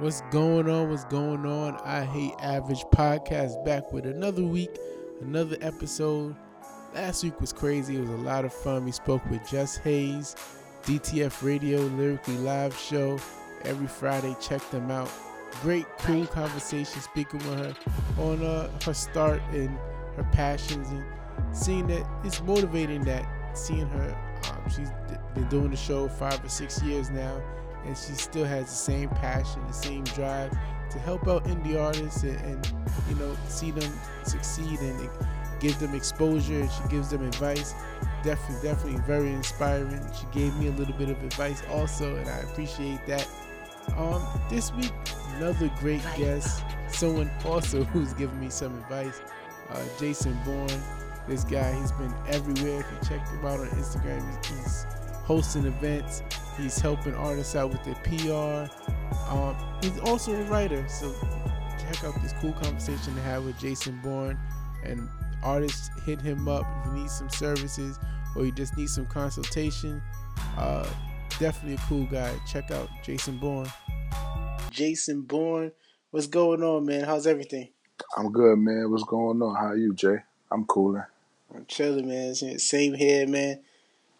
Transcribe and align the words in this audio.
What's 0.00 0.22
going 0.30 0.66
on? 0.66 0.88
What's 0.88 1.04
going 1.04 1.44
on? 1.44 1.76
I 1.84 2.06
Hate 2.06 2.32
Average 2.40 2.84
podcast 2.84 3.62
back 3.66 3.92
with 3.92 4.06
another 4.06 4.42
week, 4.42 4.78
another 5.20 5.58
episode. 5.60 6.34
Last 6.94 7.22
week 7.22 7.38
was 7.38 7.52
crazy. 7.52 7.96
It 7.96 8.00
was 8.00 8.08
a 8.08 8.16
lot 8.16 8.46
of 8.46 8.52
fun. 8.54 8.86
We 8.86 8.92
spoke 8.92 9.22
with 9.28 9.46
Jess 9.46 9.76
Hayes, 9.76 10.36
DTF 10.84 11.42
Radio 11.42 11.80
Lyrically 11.80 12.38
Live 12.38 12.74
Show. 12.78 13.18
Every 13.66 13.86
Friday, 13.86 14.34
check 14.40 14.62
them 14.70 14.90
out. 14.90 15.10
Great, 15.60 15.84
cool 15.98 16.26
conversation 16.28 17.02
speaking 17.02 17.40
with 17.40 17.58
her 17.58 17.74
on 18.22 18.42
uh, 18.42 18.70
her 18.82 18.94
start 18.94 19.42
and 19.52 19.68
her 20.16 20.26
passions 20.32 20.88
and 20.88 21.04
seeing 21.52 21.86
that 21.88 22.08
it's 22.24 22.40
motivating 22.40 23.04
that 23.04 23.28
seeing 23.52 23.86
her. 23.88 24.16
Um, 24.50 24.70
she's 24.70 24.88
been 25.34 25.46
doing 25.50 25.70
the 25.70 25.76
show 25.76 26.08
five 26.08 26.42
or 26.42 26.48
six 26.48 26.82
years 26.82 27.10
now 27.10 27.42
and 27.84 27.96
she 27.96 28.12
still 28.12 28.44
has 28.44 28.66
the 28.66 28.70
same 28.70 29.08
passion, 29.10 29.66
the 29.66 29.72
same 29.72 30.04
drive 30.04 30.50
to 30.90 30.98
help 30.98 31.28
out 31.28 31.44
indie 31.44 31.80
artists 31.80 32.24
and, 32.24 32.36
and 32.44 32.72
you 33.08 33.14
know 33.16 33.36
see 33.48 33.70
them 33.70 33.92
succeed 34.24 34.78
and 34.80 35.08
give 35.60 35.78
them 35.78 35.94
exposure. 35.94 36.68
She 36.68 36.88
gives 36.88 37.10
them 37.10 37.22
advice. 37.22 37.74
Definitely, 38.22 38.68
definitely 38.68 39.00
very 39.06 39.32
inspiring. 39.32 40.04
She 40.18 40.26
gave 40.38 40.54
me 40.56 40.68
a 40.68 40.72
little 40.72 40.94
bit 40.94 41.10
of 41.10 41.22
advice 41.22 41.62
also, 41.70 42.16
and 42.16 42.28
I 42.28 42.38
appreciate 42.38 43.06
that. 43.06 43.28
Um, 43.96 44.22
this 44.48 44.72
week, 44.74 44.92
another 45.36 45.70
great 45.78 46.02
guest, 46.16 46.62
someone 46.88 47.30
also 47.44 47.84
who's 47.92 48.12
giving 48.14 48.38
me 48.40 48.50
some 48.50 48.74
advice. 48.78 49.20
Uh, 49.70 49.82
Jason 49.98 50.38
Bourne. 50.44 50.82
This 51.28 51.44
guy, 51.44 51.78
he's 51.78 51.92
been 51.92 52.12
everywhere. 52.28 52.80
If 52.80 52.86
you 52.90 53.08
check 53.08 53.28
him 53.28 53.44
out 53.44 53.60
on 53.60 53.68
Instagram, 53.68 54.20
he's, 54.42 54.58
he's 54.58 54.86
hosting 55.24 55.66
events. 55.66 56.22
He's 56.60 56.78
helping 56.78 57.14
artists 57.14 57.56
out 57.56 57.70
with 57.70 57.82
their 57.84 57.94
PR. 57.94 58.70
Um, 59.30 59.56
he's 59.82 59.98
also 60.00 60.34
a 60.34 60.44
writer, 60.44 60.86
so 60.88 61.12
check 61.78 62.04
out 62.04 62.20
this 62.22 62.34
cool 62.40 62.52
conversation 62.52 63.14
to 63.14 63.20
have 63.22 63.44
with 63.44 63.58
Jason 63.58 63.98
Bourne. 64.02 64.38
And 64.84 65.08
artists 65.42 65.90
hit 66.04 66.20
him 66.20 66.48
up 66.48 66.66
if 66.80 66.86
you 66.86 67.00
need 67.00 67.10
some 67.10 67.30
services 67.30 67.98
or 68.36 68.44
you 68.44 68.52
just 68.52 68.76
need 68.76 68.88
some 68.88 69.06
consultation. 69.06 70.02
Uh, 70.56 70.88
definitely 71.38 71.74
a 71.74 71.88
cool 71.88 72.04
guy. 72.06 72.34
Check 72.46 72.70
out 72.70 72.88
Jason 73.02 73.38
Bourne. 73.38 73.70
Jason 74.70 75.22
Bourne, 75.22 75.72
what's 76.10 76.26
going 76.26 76.62
on, 76.62 76.84
man? 76.84 77.04
How's 77.04 77.26
everything? 77.26 77.68
I'm 78.16 78.30
good, 78.32 78.58
man. 78.58 78.90
What's 78.90 79.04
going 79.04 79.40
on? 79.42 79.56
How 79.56 79.68
are 79.68 79.76
you, 79.76 79.94
Jay? 79.94 80.18
I'm 80.50 80.64
cooling. 80.64 81.04
I'm 81.54 81.66
chilling, 81.66 82.08
man. 82.08 82.34
Same 82.34 82.94
here, 82.94 83.26
man. 83.26 83.60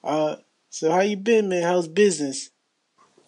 Uh, 0.02 0.36
so 0.70 0.90
how 0.90 1.00
you 1.00 1.16
been, 1.16 1.48
man? 1.48 1.62
How's 1.62 1.88
business? 1.88 2.50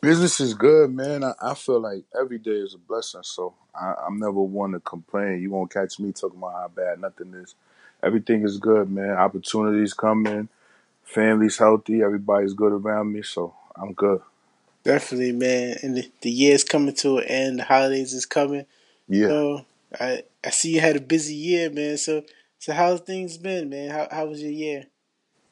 Business 0.01 0.41
is 0.41 0.55
good, 0.55 0.93
man. 0.93 1.23
I, 1.23 1.35
I 1.41 1.55
feel 1.55 1.81
like 1.81 2.05
every 2.19 2.39
day 2.39 2.53
is 2.53 2.75
a 2.75 2.79
blessing, 2.79 3.23
so 3.23 3.55
I, 3.75 3.95
I'm 4.07 4.19
never 4.19 4.41
one 4.41 4.73
to 4.73 4.81
complain. 4.81 5.41
You 5.43 5.51
won't 5.51 5.73
catch 5.73 5.99
me 6.01 6.12
talking 6.12 6.39
about 6.39 6.55
how 6.55 6.69
bad 6.69 7.01
nothing 7.01 7.34
is. 7.34 7.55
Everything 8.03 8.43
is 8.43 8.59
good, 8.59 8.91
man. 8.91 9.11
Opportunities 9.11 9.95
coming, 9.95 10.49
family's 11.05 11.59
healthy, 11.59 12.03
everybody's 12.03 12.55
good 12.55 12.73
around 12.73 13.12
me, 13.12 13.23
so 13.23 13.55
I'm 13.77 13.93
good. 13.93 14.21
Definitely, 14.84 15.33
man. 15.33 15.77
And 15.83 15.97
the, 15.97 16.11
the 16.23 16.31
year's 16.31 16.65
coming 16.65 16.95
to 16.97 17.19
an 17.19 17.25
end. 17.25 17.59
The 17.61 17.65
holidays 17.65 18.12
is 18.12 18.27
coming. 18.27 18.67
Yeah. 19.09 19.29
So 19.29 19.67
I 20.01 20.25
I 20.45 20.51
see 20.51 20.75
you 20.75 20.81
had 20.81 20.97
a 20.97 21.01
busy 21.01 21.34
year, 21.34 21.71
man. 21.71 21.97
So 21.99 22.25
so 22.59 22.73
how's 22.73 23.01
things 23.01 23.37
been, 23.39 23.69
man? 23.69 23.91
How 23.91 24.09
how 24.11 24.27
was 24.27 24.43
your 24.43 24.51
year? 24.51 24.87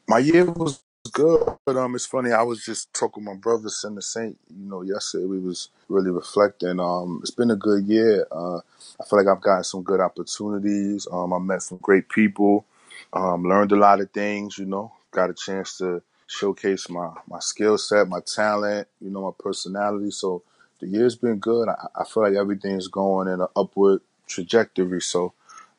My 0.09 0.19
year 0.19 0.45
was 0.45 0.81
good, 1.09 1.43
but 1.65 1.77
um, 1.77 1.95
it's 1.95 2.07
funny. 2.07 2.33
I 2.33 2.43
was 2.43 2.65
just 2.65 2.93
talking 2.93 3.25
with 3.25 3.35
my 3.35 3.39
brother, 3.41 3.69
Sin 3.69 3.95
the 3.95 4.03
Saint. 4.03 4.39
You 4.51 4.69
know, 4.69 4.83
yesterday 4.83 5.25
we 5.27 5.39
was 5.39 5.69
really 5.89 6.11
reflecting. 6.11 6.79
Um, 6.81 7.21
it's 7.23 7.31
been 7.31 7.51
a 7.51 7.57
good 7.57 7.85
year. 7.87 8.27
Uh, 8.31 8.59
I 8.59 9.05
feel 9.09 9.19
like 9.19 9.27
I've 9.27 9.43
gotten 9.43 9.65
some 9.65 9.83
good 9.83 10.01
opportunities. 10.01 11.07
Um, 11.11 11.33
I 11.33 11.39
met 11.39 11.63
some 11.63 11.79
great 11.83 12.09
people. 12.09 12.67
Um, 13.13 13.45
learned 13.45 13.73
a 13.73 13.77
lot 13.77 14.01
of 14.01 14.11
things. 14.11 14.59
You 14.59 14.67
know, 14.67 14.93
got 15.11 15.31
a 15.31 15.35
chance 15.35 15.79
to 15.79 16.03
showcase 16.27 16.89
my 16.89 17.11
my 17.29 17.41
skill 17.41 17.79
set, 17.79 18.09
my 18.09 18.21
talent. 18.21 18.89
You 19.01 19.11
know, 19.11 19.23
my 19.23 19.33
personality. 19.43 20.11
So 20.11 20.43
the 20.81 20.89
year's 20.89 21.17
been 21.17 21.39
good. 21.39 21.69
I, 21.69 21.89
I 21.97 22.05
feel 22.05 22.25
like 22.25 22.35
everything's 22.35 22.89
going 22.89 23.29
in 23.29 23.41
an 23.41 23.49
upward 23.57 24.03
trajectory. 24.27 25.01
So 25.01 25.33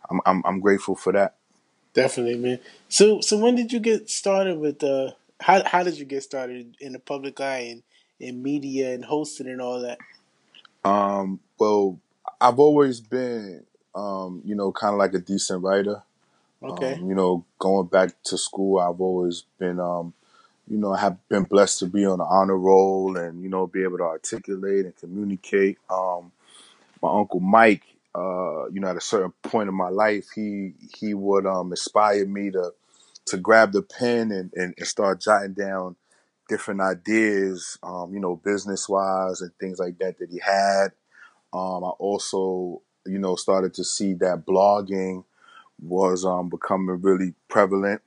I'm 0.09 0.19
I'm, 0.25 0.43
I'm 0.45 0.59
grateful 0.59 0.95
for 0.95 1.13
that. 1.13 1.35
Definitely, 1.93 2.37
man. 2.37 2.59
So, 2.89 3.21
so 3.21 3.37
when 3.37 3.55
did 3.55 3.73
you 3.73 3.79
get 3.79 4.09
started 4.09 4.57
with 4.59 4.83
uh 4.83 5.11
how 5.41 5.63
how 5.65 5.83
did 5.83 5.97
you 5.97 6.05
get 6.05 6.23
started 6.23 6.75
in 6.79 6.93
the 6.93 6.99
public 6.99 7.39
eye 7.39 7.67
and 7.71 7.83
in 8.19 8.41
media 8.41 8.93
and 8.93 9.03
hosting 9.03 9.47
and 9.47 9.61
all 9.61 9.81
that? 9.81 9.97
Um, 10.83 11.39
well, 11.59 11.99
I've 12.39 12.59
always 12.59 13.01
been, 13.01 13.65
um, 13.93 14.41
you 14.45 14.55
know, 14.55 14.71
kind 14.71 14.93
of 14.93 14.99
like 14.99 15.13
a 15.13 15.19
decent 15.19 15.63
writer. 15.63 16.03
Okay. 16.63 16.93
Um, 16.93 17.09
you 17.09 17.15
know, 17.15 17.45
going 17.59 17.87
back 17.87 18.11
to 18.25 18.37
school, 18.37 18.79
I've 18.79 19.01
always 19.01 19.43
been, 19.57 19.79
um, 19.79 20.13
you 20.67 20.77
know, 20.77 20.93
I 20.93 20.99
have 20.99 21.27
been 21.27 21.43
blessed 21.43 21.79
to 21.79 21.87
be 21.87 22.05
on 22.05 22.19
the 22.19 22.23
honor 22.23 22.57
roll 22.57 23.17
and 23.17 23.41
you 23.41 23.49
know 23.49 23.67
be 23.67 23.83
able 23.83 23.97
to 23.97 24.03
articulate 24.03 24.85
and 24.85 24.95
communicate. 24.95 25.77
Um, 25.89 26.31
my 27.01 27.11
uncle 27.11 27.39
Mike, 27.39 27.83
uh, 28.13 28.67
you 28.69 28.79
know, 28.79 28.89
at 28.89 28.97
a 28.97 29.01
certain 29.01 29.33
point 29.41 29.69
in 29.69 29.75
my 29.75 29.89
life, 29.89 30.27
he 30.35 30.73
he 30.97 31.13
would 31.13 31.45
um, 31.45 31.71
inspire 31.71 32.25
me 32.25 32.51
to 32.51 32.71
to 33.27 33.37
grab 33.37 33.71
the 33.71 33.81
pen 33.81 34.31
and, 34.31 34.51
and, 34.55 34.73
and 34.77 34.87
start 34.87 35.21
jotting 35.21 35.53
down 35.53 35.95
different 36.49 36.81
ideas, 36.81 37.77
um, 37.83 38.13
you 38.13 38.19
know, 38.19 38.35
business 38.35 38.89
wise 38.89 39.41
and 39.41 39.51
things 39.59 39.79
like 39.79 39.97
that 39.99 40.17
that 40.19 40.29
he 40.29 40.39
had. 40.39 40.87
Um, 41.53 41.83
I 41.83 41.89
also, 41.99 42.81
you 43.05 43.19
know, 43.19 43.35
started 43.35 43.73
to 43.75 43.83
see 43.83 44.13
that 44.15 44.45
blogging 44.45 45.23
was 45.81 46.25
um, 46.25 46.49
becoming 46.49 47.01
really 47.01 47.33
prevalent. 47.47 48.01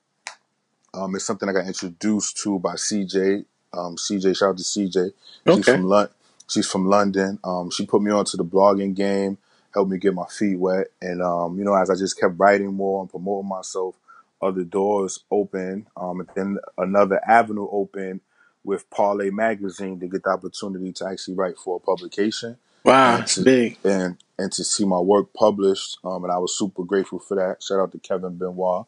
Um, 0.92 1.14
it's 1.14 1.24
something 1.24 1.48
I 1.48 1.52
got 1.52 1.66
introduced 1.66 2.36
to 2.38 2.58
by 2.58 2.74
CJ. 2.74 3.44
Um, 3.72 3.96
CJ, 3.96 4.36
shout 4.36 4.50
out 4.50 4.58
to 4.58 4.62
CJ. 4.62 5.12
Okay. 5.46 5.56
She's 5.56 5.66
from 5.66 5.84
London. 5.84 6.14
She's 6.46 6.70
from 6.70 6.88
London. 6.88 7.38
Um, 7.42 7.70
she 7.70 7.86
put 7.86 8.02
me 8.02 8.10
onto 8.10 8.36
the 8.36 8.44
blogging 8.44 8.94
game, 8.94 9.38
helped 9.74 9.90
me 9.92 9.98
get 9.98 10.14
my 10.14 10.26
feet 10.26 10.58
wet, 10.58 10.88
and 11.02 11.22
um, 11.22 11.58
you 11.58 11.64
know, 11.64 11.74
as 11.74 11.90
I 11.90 11.96
just 11.96 12.20
kept 12.20 12.34
writing 12.38 12.74
more 12.74 13.02
and 13.02 13.10
promoting 13.10 13.48
myself, 13.50 13.96
other 14.42 14.64
doors 14.64 15.20
open. 15.30 15.88
Um, 15.96 16.20
and 16.20 16.30
then 16.36 16.58
another 16.78 17.20
avenue 17.28 17.68
opened 17.70 18.20
with 18.64 18.88
Parlay 18.90 19.30
Magazine 19.30 20.00
to 20.00 20.08
get 20.08 20.24
the 20.24 20.30
opportunity 20.30 20.92
to 20.94 21.06
actually 21.08 21.34
write 21.34 21.58
for 21.58 21.76
a 21.76 21.80
publication 21.80 22.58
Wow, 22.84 23.20
it's 23.20 23.38
big. 23.38 23.78
and 23.84 24.16
and 24.38 24.52
to 24.52 24.64
see 24.64 24.84
my 24.84 25.00
work 25.00 25.32
published. 25.34 25.98
Um, 26.04 26.24
and 26.24 26.32
I 26.32 26.38
was 26.38 26.56
super 26.58 26.84
grateful 26.84 27.18
for 27.20 27.36
that. 27.36 27.62
Shout 27.62 27.80
out 27.80 27.92
to 27.92 27.98
Kevin 27.98 28.36
Benoit. 28.38 28.86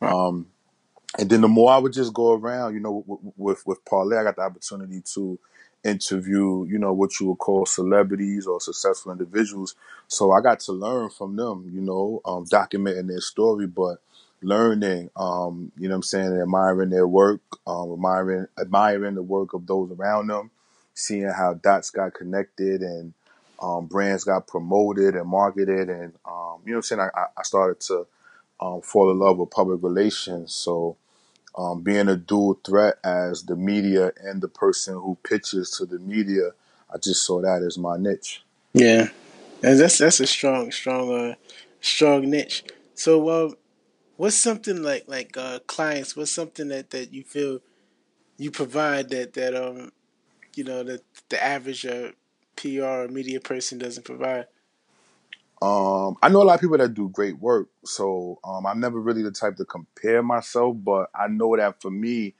Wow. 0.00 0.28
Um, 0.28 0.46
and 1.18 1.30
then 1.30 1.42
the 1.42 1.48
more 1.48 1.72
I 1.72 1.78
would 1.78 1.92
just 1.92 2.14
go 2.14 2.32
around, 2.34 2.74
you 2.74 2.80
know, 2.80 3.04
with 3.06 3.20
with, 3.36 3.66
with 3.66 3.84
Parlay, 3.84 4.18
I 4.18 4.24
got 4.24 4.36
the 4.36 4.42
opportunity 4.42 5.02
to 5.14 5.38
interview, 5.84 6.66
you 6.68 6.78
know, 6.78 6.92
what 6.92 7.20
you 7.20 7.28
would 7.28 7.38
call 7.38 7.66
celebrities 7.66 8.46
or 8.46 8.60
successful 8.60 9.12
individuals. 9.12 9.74
So 10.08 10.32
I 10.32 10.40
got 10.40 10.60
to 10.62 10.72
learn 10.72 11.10
from 11.10 11.36
them, 11.36 11.70
you 11.74 11.80
know, 11.80 12.20
um, 12.24 12.46
documenting 12.46 13.08
their 13.08 13.20
story, 13.20 13.66
but 13.66 13.98
learning, 14.42 15.10
um, 15.16 15.72
you 15.78 15.88
know 15.88 15.96
I'm 15.96 16.02
saying, 16.02 16.40
admiring 16.40 16.90
their 16.90 17.08
work, 17.08 17.40
um, 17.66 17.92
admiring 17.92 18.46
admiring 18.60 19.14
the 19.16 19.22
work 19.22 19.54
of 19.54 19.66
those 19.66 19.90
around 19.92 20.28
them, 20.28 20.50
seeing 20.94 21.28
how 21.28 21.54
dots 21.54 21.90
got 21.90 22.14
connected 22.14 22.82
and 22.82 23.14
um, 23.62 23.86
brands 23.86 24.24
got 24.24 24.46
promoted 24.46 25.16
and 25.16 25.28
marketed 25.28 25.90
and 25.90 26.14
um, 26.26 26.58
you 26.66 26.72
know 26.72 26.78
I'm 26.78 26.82
saying, 26.82 27.00
I, 27.00 27.08
I 27.18 27.26
I 27.38 27.42
started 27.42 27.80
to 27.88 28.06
um, 28.60 28.82
fall 28.82 29.10
in 29.10 29.18
love 29.18 29.38
with 29.38 29.50
public 29.50 29.82
relations. 29.82 30.54
So 30.54 30.96
um, 31.56 31.82
being 31.82 32.08
a 32.08 32.16
dual 32.16 32.58
threat 32.64 32.96
as 33.04 33.42
the 33.44 33.56
media 33.56 34.12
and 34.22 34.40
the 34.40 34.48
person 34.48 34.94
who 34.94 35.16
pitches 35.22 35.70
to 35.72 35.86
the 35.86 35.98
media, 35.98 36.50
I 36.92 36.98
just 36.98 37.24
saw 37.26 37.40
that 37.42 37.62
as 37.62 37.78
my 37.78 37.96
niche. 37.96 38.42
Yeah, 38.72 39.08
and 39.62 39.78
that's 39.78 39.98
that's 39.98 40.20
a 40.20 40.26
strong, 40.26 40.70
strong, 40.72 41.12
uh, 41.12 41.34
strong 41.80 42.30
niche. 42.30 42.64
So, 42.94 43.28
uh, 43.28 43.50
what's 44.16 44.36
something 44.36 44.82
like 44.82 45.04
like 45.08 45.36
uh, 45.36 45.60
clients? 45.66 46.16
What's 46.16 46.32
something 46.32 46.68
that 46.68 46.90
that 46.90 47.12
you 47.12 47.22
feel 47.24 47.60
you 48.38 48.50
provide 48.50 49.10
that 49.10 49.34
that 49.34 49.54
um 49.54 49.92
you 50.56 50.64
know 50.64 50.82
that 50.84 51.02
the 51.28 51.42
average 51.42 51.86
uh, 51.86 52.12
PR 52.56 53.04
or 53.04 53.08
media 53.08 53.40
person 53.40 53.78
doesn't 53.78 54.04
provide? 54.04 54.46
Um, 55.62 56.16
I 56.22 56.30
know 56.30 56.42
a 56.42 56.44
lot 56.44 56.56
of 56.56 56.62
people 56.62 56.78
that 56.78 56.94
do 56.94 57.08
great 57.10 57.38
work, 57.40 57.68
so 57.86 58.40
um, 58.44 58.66
I'm 58.66 58.80
never 58.80 59.00
really 59.00 59.22
the 59.22 59.32
type 59.32 59.56
to 59.58 59.66
compare 59.66 60.22
myself, 60.22 60.76
but 60.84 61.10
I 61.14 61.28
know 61.28 61.56
that 61.56 61.82
for 61.82 61.90
me, 61.92 62.34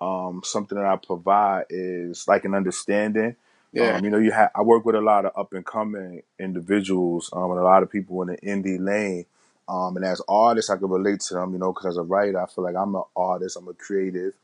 um, 0.00 0.42
something 0.44 0.78
that 0.78 0.86
I 0.86 0.96
provide 0.96 1.66
is 1.70 2.28
like 2.28 2.44
an 2.46 2.54
understanding. 2.54 3.36
Yeah, 3.72 3.98
Um, 3.98 4.04
you 4.04 4.10
know, 4.10 4.18
you 4.18 4.32
have 4.32 4.52
I 4.56 4.62
work 4.62 4.84
with 4.86 4.96
a 4.96 5.02
lot 5.02 5.26
of 5.26 5.32
up 5.36 5.54
and 5.54 5.66
coming 5.66 6.22
individuals, 6.40 7.30
um, 7.32 7.50
and 7.52 7.60
a 7.60 7.64
lot 7.64 7.84
of 7.84 7.90
people 7.92 8.22
in 8.22 8.28
the 8.30 8.38
indie 8.38 8.80
lane. 8.84 9.26
Um, 9.68 9.96
and 9.96 10.06
as 10.06 10.22
artists, 10.28 10.70
I 10.70 10.76
can 10.78 10.90
relate 10.90 11.20
to 11.22 11.34
them, 11.34 11.54
you 11.54 11.60
know, 11.60 11.72
because 11.72 11.86
as 11.88 11.98
a 11.98 12.02
writer, 12.02 12.40
I 12.42 12.46
feel 12.46 12.64
like 12.64 12.76
I'm 12.76 12.96
an 12.96 13.04
artist, 13.16 13.56
I'm 13.58 13.68
a 13.68 13.74
creative. 13.74 14.34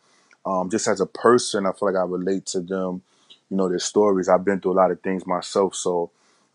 Um, 0.47 0.71
just 0.71 0.89
as 0.89 1.01
a 1.01 1.07
person, 1.07 1.67
I 1.67 1.73
feel 1.73 1.93
like 1.93 2.01
I 2.01 2.07
relate 2.07 2.47
to 2.49 2.61
them, 2.61 3.03
you 3.51 3.57
know, 3.59 3.69
their 3.69 3.81
stories. 3.81 4.29
I've 4.29 4.45
been 4.45 4.61
through 4.61 4.73
a 4.73 4.81
lot 4.81 4.93
of 4.93 5.01
things 5.03 5.27
myself, 5.27 5.75
so 5.77 6.11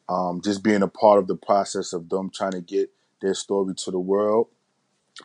um, 0.10 0.42
just 0.44 0.64
being 0.64 0.84
a 0.84 0.88
part 0.88 1.20
of 1.20 1.28
the 1.28 1.36
process 1.36 1.94
of 1.94 2.10
them 2.10 2.32
trying 2.34 2.52
to 2.54 2.62
get 2.62 2.92
their 3.22 3.34
story 3.34 3.76
to 3.76 3.92
the 3.92 4.00
world. 4.00 4.48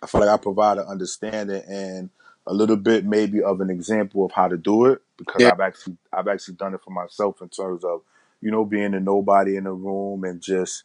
I 0.02 0.06
feel 0.06 0.20
like 0.22 0.30
I 0.30 0.38
provide 0.38 0.78
an 0.78 0.86
understanding 0.86 1.62
and 1.68 2.10
a 2.46 2.54
little 2.54 2.76
bit 2.76 3.04
maybe 3.06 3.42
of 3.42 3.60
an 3.60 3.70
example 3.70 4.24
of 4.24 4.32
how 4.32 4.48
to 4.48 4.56
do 4.58 4.86
it 4.86 5.02
because 5.18 5.44
Yeah. 5.44 5.52
I've 5.52 5.60
actually 5.60 5.96
I've 6.12 6.28
actually 6.28 6.54
done 6.56 6.74
it 6.74 6.82
for 6.84 6.90
myself 6.90 7.42
in 7.42 7.48
terms 7.50 7.84
of 7.84 8.02
you 8.40 8.50
know 8.50 8.64
being 8.64 8.94
a 8.94 9.00
nobody 9.00 9.56
in 9.56 9.64
the 9.64 9.72
room 9.72 10.24
and 10.24 10.40
just 10.42 10.84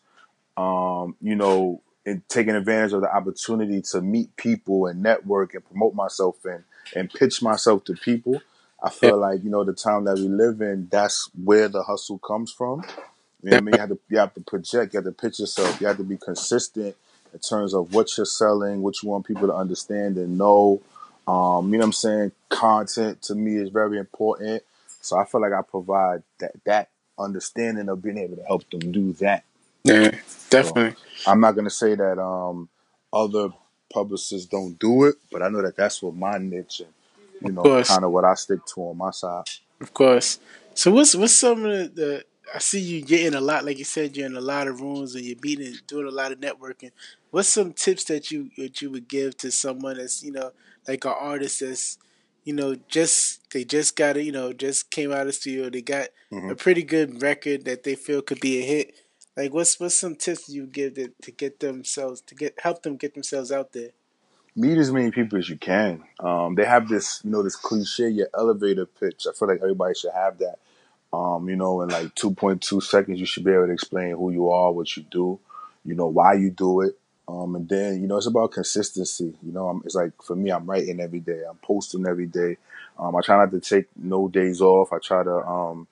um, 0.57 1.15
you 1.21 1.35
know 1.35 1.81
and 2.05 2.27
taking 2.29 2.55
advantage 2.55 2.93
of 2.93 3.01
the 3.01 3.13
opportunity 3.15 3.81
to 3.81 4.01
meet 4.01 4.35
people 4.37 4.87
and 4.87 5.03
network 5.03 5.53
and 5.55 5.65
promote 5.65 5.95
myself 5.95 6.37
and 6.45 6.63
and 6.95 7.13
pitch 7.13 7.41
myself 7.41 7.83
to 7.85 7.93
people. 7.95 8.41
I 8.83 8.89
Yeah. 9.01 9.11
feel 9.11 9.17
like 9.19 9.43
you 9.43 9.49
know 9.51 9.63
the 9.65 9.73
time 9.73 10.05
that 10.05 10.17
we 10.17 10.27
live 10.29 10.61
in, 10.61 10.87
that's 10.91 11.29
where 11.43 11.69
the 11.69 11.83
hustle 11.83 12.19
comes 12.19 12.51
from. 12.51 12.83
You 13.45 13.51
know 13.51 13.57
what 13.57 13.61
I 13.61 13.65
mean? 13.65 13.73
You 13.75 13.79
have 13.79 13.89
to 13.89 13.99
you 14.09 14.17
have 14.17 14.33
to 14.33 14.41
project, 14.41 14.93
you 14.93 14.97
have 14.97 15.05
to 15.05 15.11
pitch 15.11 15.39
yourself, 15.39 15.79
you 15.79 15.85
have 15.85 15.97
to 15.97 16.03
be 16.03 16.17
consistent 16.17 16.95
in 17.31 17.39
terms 17.39 17.75
of 17.75 17.93
what 17.93 18.17
you're 18.17 18.25
selling, 18.25 18.81
what 18.81 19.03
you 19.03 19.09
want 19.09 19.27
people 19.27 19.45
to 19.47 19.53
understand 19.53 20.17
and 20.17 20.35
know. 20.35 20.81
Um, 21.27 21.67
you 21.67 21.73
know 21.73 21.79
what 21.79 21.85
I'm 21.85 21.93
saying? 21.93 22.31
Content 22.49 23.21
to 23.23 23.35
me 23.35 23.57
is 23.57 23.69
very 23.69 23.99
important. 23.99 24.63
So 25.01 25.19
I 25.19 25.25
feel 25.25 25.41
like 25.41 25.53
I 25.53 25.61
provide 25.61 26.23
that 26.39 26.53
that 26.65 26.89
understanding 27.19 27.87
of 27.87 28.01
being 28.01 28.17
able 28.17 28.35
to 28.35 28.43
help 28.45 28.67
them 28.71 28.91
do 28.91 29.13
that. 29.13 29.43
Yeah, 29.83 30.17
So 30.25 30.49
definitely. 30.49 30.95
I'm 31.27 31.39
not 31.39 31.51
gonna 31.51 31.69
say 31.69 31.93
that 31.93 32.19
um 32.19 32.67
other 33.13 33.49
publicists 33.93 34.47
don't 34.47 34.79
do 34.79 35.03
it, 35.03 35.17
but 35.31 35.43
I 35.43 35.49
know 35.49 35.61
that 35.61 35.77
that's 35.77 36.01
what 36.01 36.15
my 36.15 36.39
niche 36.39 36.81
and 36.81 36.93
you 37.47 37.51
know 37.51 37.83
kind 37.83 38.03
of 38.03 38.09
what 38.09 38.25
I 38.25 38.33
stick 38.33 38.65
to 38.73 38.81
on 38.81 38.97
my 38.97 39.11
side. 39.11 39.45
Of 39.79 39.93
course. 39.93 40.39
So 40.73 40.91
what's 40.91 41.13
what's 41.13 41.33
some 41.33 41.63
of 41.63 41.71
the, 41.71 41.91
the 41.93 42.25
I 42.53 42.59
see 42.59 42.79
you 42.79 43.01
getting 43.01 43.35
a 43.35 43.41
lot, 43.41 43.65
like 43.65 43.77
you 43.79 43.83
said, 43.85 44.15
you're 44.15 44.25
in 44.25 44.35
a 44.35 44.41
lot 44.41 44.67
of 44.67 44.81
rooms 44.81 45.15
and 45.15 45.25
you're 45.25 45.37
meeting, 45.41 45.73
doing 45.87 46.07
a 46.07 46.11
lot 46.11 46.31
of 46.31 46.39
networking. 46.39 46.91
What's 47.31 47.49
some 47.49 47.73
tips 47.73 48.05
that 48.05 48.31
you 48.31 48.49
that 48.57 48.81
you 48.81 48.89
would 48.91 49.07
give 49.07 49.37
to 49.37 49.51
someone 49.51 49.97
that's 49.97 50.23
you 50.23 50.31
know 50.31 50.51
like 50.87 51.05
an 51.05 51.13
artist 51.19 51.61
that's 51.61 51.97
you 52.43 52.53
know 52.53 52.75
just 52.87 53.49
they 53.51 53.63
just 53.63 53.95
got 53.95 54.17
it, 54.17 54.25
you 54.25 54.31
know 54.31 54.53
just 54.53 54.91
came 54.91 55.11
out 55.11 55.21
of 55.21 55.27
the 55.27 55.33
studio, 55.33 55.69
they 55.69 55.81
got 55.81 56.09
hmm 56.29 56.49
a 56.49 56.55
pretty 56.55 56.83
good 56.83 57.21
record 57.21 57.65
that 57.65 57.83
they 57.83 57.95
feel 57.95 58.21
could 58.21 58.39
be 58.39 58.59
a 58.59 58.65
hit. 58.65 58.95
Like 59.35 59.53
what's 59.53 59.79
what's 59.79 59.95
some 59.95 60.15
tips 60.15 60.47
you 60.47 60.67
give 60.67 60.93
to, 60.95 61.11
to 61.23 61.31
get 61.31 61.59
themselves 61.59 62.21
to 62.21 62.35
get 62.35 62.59
help 62.61 62.83
them 62.83 62.95
get 62.95 63.15
themselves 63.15 63.51
out 63.51 63.73
there? 63.73 63.89
Meet 64.55 64.77
as 64.77 64.91
many 64.91 65.11
people 65.11 65.37
as 65.37 65.49
you 65.49 65.57
can. 65.57 66.03
Um, 66.19 66.55
they 66.55 66.63
have 66.63 66.87
this, 66.87 67.19
you 67.25 67.31
know, 67.31 67.43
this 67.43 67.57
cliche, 67.57 68.07
your 68.07 68.29
elevator 68.33 68.85
pitch. 68.85 69.25
I 69.29 69.33
feel 69.33 69.49
like 69.49 69.59
everybody 69.61 69.95
should 69.95 70.13
have 70.13 70.37
that. 70.37 70.59
Um, 71.13 71.47
you 71.49 71.55
know, 71.55 71.81
in 71.81 71.89
like 71.89 72.13
2.2 72.15 72.81
seconds, 72.81 73.19
you 73.19 73.25
should 73.25 73.45
be 73.45 73.51
able 73.51 73.67
to 73.67 73.73
explain 73.73 74.11
who 74.11 74.31
you 74.31 74.49
are, 74.49 74.71
what 74.71 74.95
you 74.97 75.03
do, 75.09 75.39
you 75.85 75.95
know, 75.95 76.07
why 76.07 76.33
you 76.33 76.49
do 76.51 76.81
it. 76.81 76.97
Um, 77.27 77.55
and 77.55 77.67
then, 77.67 78.01
you 78.01 78.07
know, 78.07 78.17
it's 78.17 78.27
about 78.27 78.51
consistency. 78.51 79.33
You 79.43 79.51
know, 79.51 79.69
I'm, 79.69 79.81
it's 79.85 79.95
like 79.95 80.11
for 80.23 80.35
me, 80.35 80.51
I'm 80.51 80.65
writing 80.69 80.99
every 80.99 81.19
day, 81.21 81.41
I'm 81.49 81.57
posting 81.63 82.05
every 82.05 82.27
day. 82.27 82.57
Um, 82.99 83.15
I 83.15 83.21
try 83.21 83.37
not 83.37 83.51
to 83.51 83.59
take 83.59 83.87
no 83.95 84.27
days 84.27 84.61
off. 84.61 84.91
I 84.93 84.99
try 84.99 85.23
to, 85.23 85.37
um, 85.47 85.87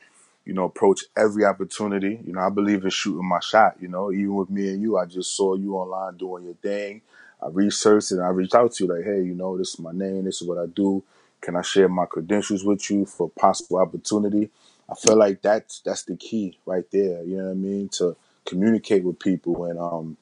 you 0.46 0.54
know, 0.54 0.66
approach 0.66 1.06
every 1.18 1.46
opportunity. 1.46 2.20
You 2.26 2.34
know, 2.34 2.42
I 2.42 2.50
believe 2.50 2.84
in 2.84 2.90
shooting 2.90 3.28
my 3.28 3.40
shot. 3.40 3.76
You 3.80 3.88
know, 3.88 4.12
even 4.12 4.36
with 4.36 4.50
me 4.50 4.70
and 4.70 4.82
you, 4.82 4.98
I 4.98 5.06
just 5.06 5.36
saw 5.36 5.56
you 5.56 5.76
online 5.76 6.18
doing 6.18 6.46
your 6.46 6.56
thing. 6.56 7.02
I 7.42 7.48
researched 7.50 8.12
and 8.12 8.22
I 8.22 8.28
reached 8.30 8.56
out 8.56 8.74
to 8.74 8.84
you 8.86 8.94
like, 8.94 9.06
hey, 9.06 9.24
you 9.24 9.34
know, 9.36 9.58
this 9.58 9.74
is 9.74 9.80
my 9.80 9.92
name, 9.92 10.26
this 10.26 10.42
is 10.42 10.48
what 10.48 10.58
I 10.58 10.66
do. 10.66 11.04
Can 11.42 11.56
I 11.58 11.62
share 11.62 11.90
my 11.90 12.06
credentials 12.06 12.64
with 12.64 12.90
you 12.90 13.06
for 13.06 13.30
possible 13.30 13.78
opportunity? 13.80 14.50
I 14.90 14.96
feel 14.96 15.16
like 15.16 15.42
that's 15.42 15.80
that's 15.80 16.04
the 16.04 16.16
key 16.16 16.60
right 16.66 16.86
there. 16.92 17.24
You 17.24 17.38
know 17.38 17.46
what 17.46 17.52
I 17.52 17.56
mean? 17.56 17.90
To 17.90 18.16
communicate 18.46 19.04
with 19.04 19.20
people 19.20 19.66
and 19.66 19.80
um 19.80 20.18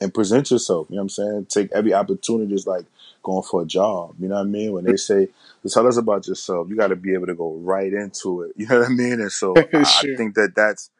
and 0.00 0.12
present 0.12 0.50
yourself. 0.50 0.86
You 0.90 0.96
know 0.96 1.02
what 1.02 1.04
I'm 1.04 1.08
saying? 1.10 1.46
Take 1.46 1.72
every 1.72 1.94
opportunity 1.94 2.54
is 2.54 2.66
like 2.66 2.84
going 3.22 3.42
for 3.42 3.62
a 3.62 3.66
job. 3.66 4.14
You 4.18 4.28
know 4.28 4.36
what 4.36 4.42
I 4.42 4.44
mean? 4.44 4.72
When 4.72 4.84
they 4.84 4.96
say 4.96 5.28
tell 5.68 5.86
us 5.86 5.96
about 5.96 6.28
yourself, 6.28 6.68
you 6.68 6.76
got 6.76 6.88
to 6.88 6.96
be 6.96 7.14
able 7.14 7.26
to 7.26 7.34
go 7.34 7.54
right 7.54 7.92
into 7.92 8.42
it. 8.42 8.52
You 8.56 8.66
know 8.68 8.80
what 8.80 8.88
I 8.88 8.92
mean? 8.92 9.20
And 9.20 9.32
so 9.32 9.54
I, 9.56 9.66
I 9.72 9.84
think 10.16 10.34
that 10.34 10.52
that's 10.54 10.90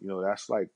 you 0.00 0.08
know 0.08 0.22
that's 0.22 0.48
like 0.48 0.68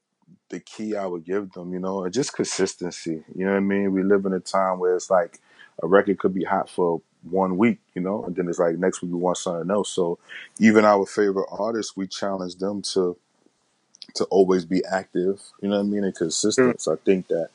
the 0.51 0.61
key 0.61 0.97
I 0.97 1.07
would 1.07 1.25
give 1.25 1.53
them. 1.53 1.73
You 1.73 1.81
know, 1.81 2.05
and 2.05 2.13
just 2.13 2.35
consistency. 2.35 3.25
You 3.35 3.47
know 3.47 3.53
what 3.53 3.59
I 3.59 3.61
mean? 3.61 3.93
We 3.93 4.03
live 4.03 4.27
in 4.27 4.33
a 4.33 4.41
time 4.41 4.79
where 4.79 4.95
it's 4.95 5.11
like 5.11 5.41
a 5.83 5.87
record 5.87 6.19
could 6.19 6.35
be 6.35 6.45
hot 6.45 6.69
for 6.69 7.01
one 7.29 7.59
week, 7.59 7.79
you 7.95 8.03
know, 8.03 8.25
and 8.25 8.37
then 8.37 8.49
it's 8.49 8.59
like 8.59 8.79
next 8.79 9.03
week 9.03 9.13
we 9.13 9.19
want 9.19 9.39
something 9.39 9.71
else. 9.71 9.91
So 9.91 10.19
even 10.61 10.85
our 10.85 11.07
favorite 11.07 11.49
artists, 11.51 11.97
we 11.97 12.07
challenge 12.07 12.57
them 12.57 12.83
to 12.95 13.17
to 14.17 14.25
always 14.27 14.65
be 14.65 14.85
active. 14.87 15.41
You 15.63 15.69
know 15.71 15.79
what 15.79 15.87
I 15.87 15.89
mean? 15.89 16.05
And 16.05 16.15
consistent. 16.15 16.81
So 16.83 16.95
I 16.95 16.97
think 17.05 17.29
that 17.29 17.49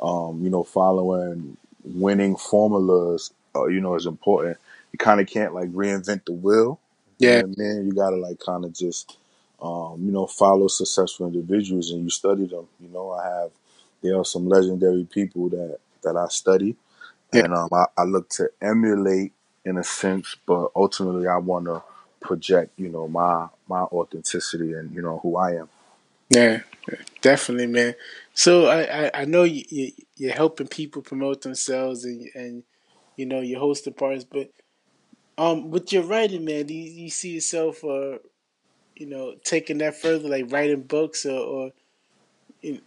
um, 0.00 0.42
you 0.44 0.50
know, 0.50 0.64
following 0.64 1.56
winning 1.84 2.36
formulas, 2.36 3.32
uh, 3.56 3.66
you 3.66 3.80
know, 3.80 3.96
is 3.96 4.06
important. 4.06 4.58
You 4.92 4.98
kind 4.98 5.20
of 5.20 5.28
can't 5.28 5.54
like 5.54 5.70
reinvent 5.72 6.26
the 6.26 6.32
wheel. 6.32 6.80
You 7.24 7.30
Yeah. 7.30 7.42
know 7.42 7.46
what 7.46 7.58
I 7.58 7.62
mean? 7.62 7.86
You 7.86 7.92
gotta 7.94 8.16
like 8.16 8.40
kind 8.40 8.64
of 8.64 8.74
just, 8.74 9.18
um, 9.62 10.02
you 10.04 10.12
know, 10.12 10.26
follow 10.26 10.68
successful 10.68 11.26
individuals 11.28 11.90
and 11.90 12.04
you 12.04 12.10
study 12.10 12.46
them. 12.46 12.68
You 12.80 12.88
know, 12.90 13.12
I 13.12 13.24
have 13.26 13.50
there 14.02 14.16
are 14.18 14.24
some 14.24 14.48
legendary 14.48 15.04
people 15.04 15.50
that 15.50 15.78
that 16.04 16.16
I 16.16 16.28
study. 16.28 16.76
And 17.36 17.54
um, 17.54 17.68
I, 17.72 17.86
I 17.98 18.04
look 18.04 18.28
to 18.30 18.50
emulate 18.60 19.32
in 19.64 19.78
a 19.78 19.84
sense, 19.84 20.36
but 20.46 20.70
ultimately 20.76 21.26
I 21.28 21.38
want 21.38 21.66
to 21.66 21.82
project, 22.20 22.72
you 22.78 22.88
know, 22.88 23.08
my 23.08 23.48
my 23.68 23.80
authenticity 23.82 24.72
and 24.72 24.92
you 24.94 25.02
know 25.02 25.20
who 25.22 25.36
I 25.36 25.56
am. 25.56 25.68
Yeah. 26.30 26.60
Definitely, 27.22 27.66
man. 27.68 27.94
So 28.34 28.66
I, 28.66 29.06
I, 29.06 29.10
I 29.22 29.24
know 29.24 29.44
you, 29.44 29.64
you 29.68 29.92
you're 30.16 30.32
helping 30.34 30.68
people 30.68 31.02
promote 31.02 31.42
themselves 31.42 32.04
and 32.04 32.28
and 32.34 32.64
you 33.16 33.26
know 33.26 33.40
you're 33.40 33.60
hosting 33.60 33.94
parties, 33.94 34.24
but 34.24 34.50
um 35.38 35.70
with 35.70 35.92
your 35.92 36.02
writing, 36.02 36.44
man, 36.44 36.66
do 36.66 36.74
you, 36.74 37.04
you 37.04 37.10
see 37.10 37.30
yourself 37.34 37.84
uh 37.84 38.18
you 38.96 39.06
know 39.06 39.34
taking 39.44 39.78
that 39.78 39.96
further, 39.96 40.28
like 40.28 40.52
writing 40.52 40.82
books 40.82 41.26
or, 41.26 41.38
or 41.40 41.70
you 42.62 42.80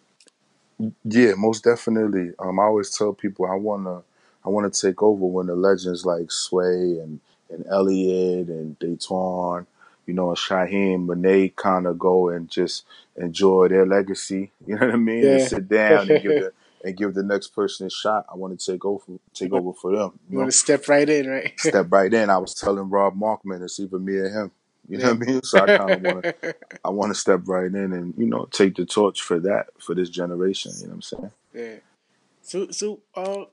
Yeah, 1.03 1.33
most 1.37 1.63
definitely. 1.63 2.31
Um, 2.39 2.59
I 2.59 2.63
always 2.63 2.95
tell 2.95 3.13
people 3.13 3.45
I 3.45 3.55
wanna, 3.55 4.03
I 4.45 4.49
wanna 4.49 4.69
take 4.69 5.01
over 5.03 5.25
when 5.25 5.47
the 5.47 5.55
legends 5.55 6.05
like 6.05 6.31
Sway 6.31 6.99
and 6.99 7.19
and 7.49 7.65
Elliot 7.67 8.47
and 8.47 8.77
Dayton, 8.79 9.65
you 10.05 10.13
know, 10.13 10.29
and 10.29 10.37
Shaheem, 10.37 11.07
when 11.07 11.21
they 11.21 11.49
kind 11.49 11.87
of 11.87 11.97
go 11.97 12.29
and 12.29 12.49
just 12.49 12.85
enjoy 13.15 13.67
their 13.67 13.85
legacy. 13.85 14.51
You 14.67 14.75
know 14.75 14.85
what 14.85 14.95
I 14.95 14.97
mean? 14.97 15.25
And 15.25 15.41
sit 15.41 15.67
down 15.67 16.11
and 16.11 16.21
give 16.21 16.31
the 16.31 16.53
and 16.83 16.95
give 16.95 17.13
the 17.13 17.23
next 17.23 17.49
person 17.49 17.87
a 17.87 17.89
shot. 17.89 18.25
I 18.31 18.35
want 18.35 18.57
to 18.57 18.71
take 18.71 18.85
over, 18.85 19.03
take 19.33 19.51
over 19.51 19.73
for 19.73 19.91
them. 19.91 20.19
You 20.29 20.33
you 20.33 20.37
want 20.37 20.51
to 20.51 20.57
step 20.57 20.87
right 20.87 21.09
in, 21.09 21.27
right? 21.27 21.59
step 21.59 21.87
right 21.89 22.13
in. 22.13 22.29
I 22.29 22.37
was 22.37 22.53
telling 22.53 22.89
Rob 22.89 23.19
Markman 23.19 23.63
it's 23.63 23.79
either 23.79 23.99
me 23.99 24.15
or 24.17 24.29
him. 24.29 24.51
You 24.87 24.97
know 24.97 25.05
yeah. 25.05 25.13
what 25.13 25.21
I 25.21 25.31
mean? 25.31 25.43
So 25.43 25.59
I 25.59 25.77
kind 25.77 25.91
of 25.91 26.01
want 26.01 26.23
to, 26.23 26.55
I 26.85 26.89
want 26.89 27.13
to 27.13 27.19
step 27.19 27.41
right 27.45 27.65
in 27.65 27.93
and 27.93 28.13
you 28.17 28.25
know 28.27 28.45
take 28.51 28.75
the 28.75 28.85
torch 28.85 29.21
for 29.21 29.39
that 29.39 29.67
for 29.79 29.95
this 29.95 30.09
generation. 30.09 30.71
You 30.77 30.87
know 30.87 30.89
what 30.89 30.95
I'm 30.95 31.01
saying? 31.01 31.31
yeah. 31.53 31.79
So 32.41 32.69
so 32.69 32.99
uh 33.15 33.45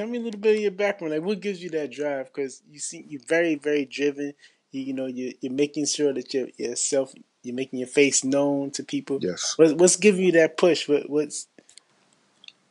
tell 0.00 0.08
me 0.08 0.16
a 0.16 0.20
little 0.22 0.40
bit 0.40 0.56
of 0.56 0.62
your 0.62 0.70
background. 0.70 1.12
Like, 1.12 1.22
what 1.22 1.40
gives 1.40 1.62
you 1.62 1.68
that 1.70 1.92
drive? 1.92 2.32
Because 2.32 2.62
you 2.70 2.78
see, 2.78 3.04
you're 3.06 3.20
very, 3.28 3.56
very 3.56 3.84
driven. 3.84 4.32
You, 4.72 4.80
you 4.82 4.92
know, 4.94 5.04
you're, 5.04 5.34
you're 5.42 5.52
making 5.52 5.84
sure 5.86 6.14
that 6.14 6.32
you're 6.32 6.48
yourself, 6.56 7.12
you're 7.42 7.54
making 7.54 7.80
your 7.80 7.88
face 7.88 8.24
known 8.24 8.70
to 8.72 8.82
people. 8.82 9.18
Yes. 9.20 9.54
What, 9.58 9.76
what's 9.76 9.96
giving 9.96 10.24
you 10.24 10.32
that 10.32 10.56
push? 10.56 10.88
What, 10.88 11.10
what's 11.10 11.48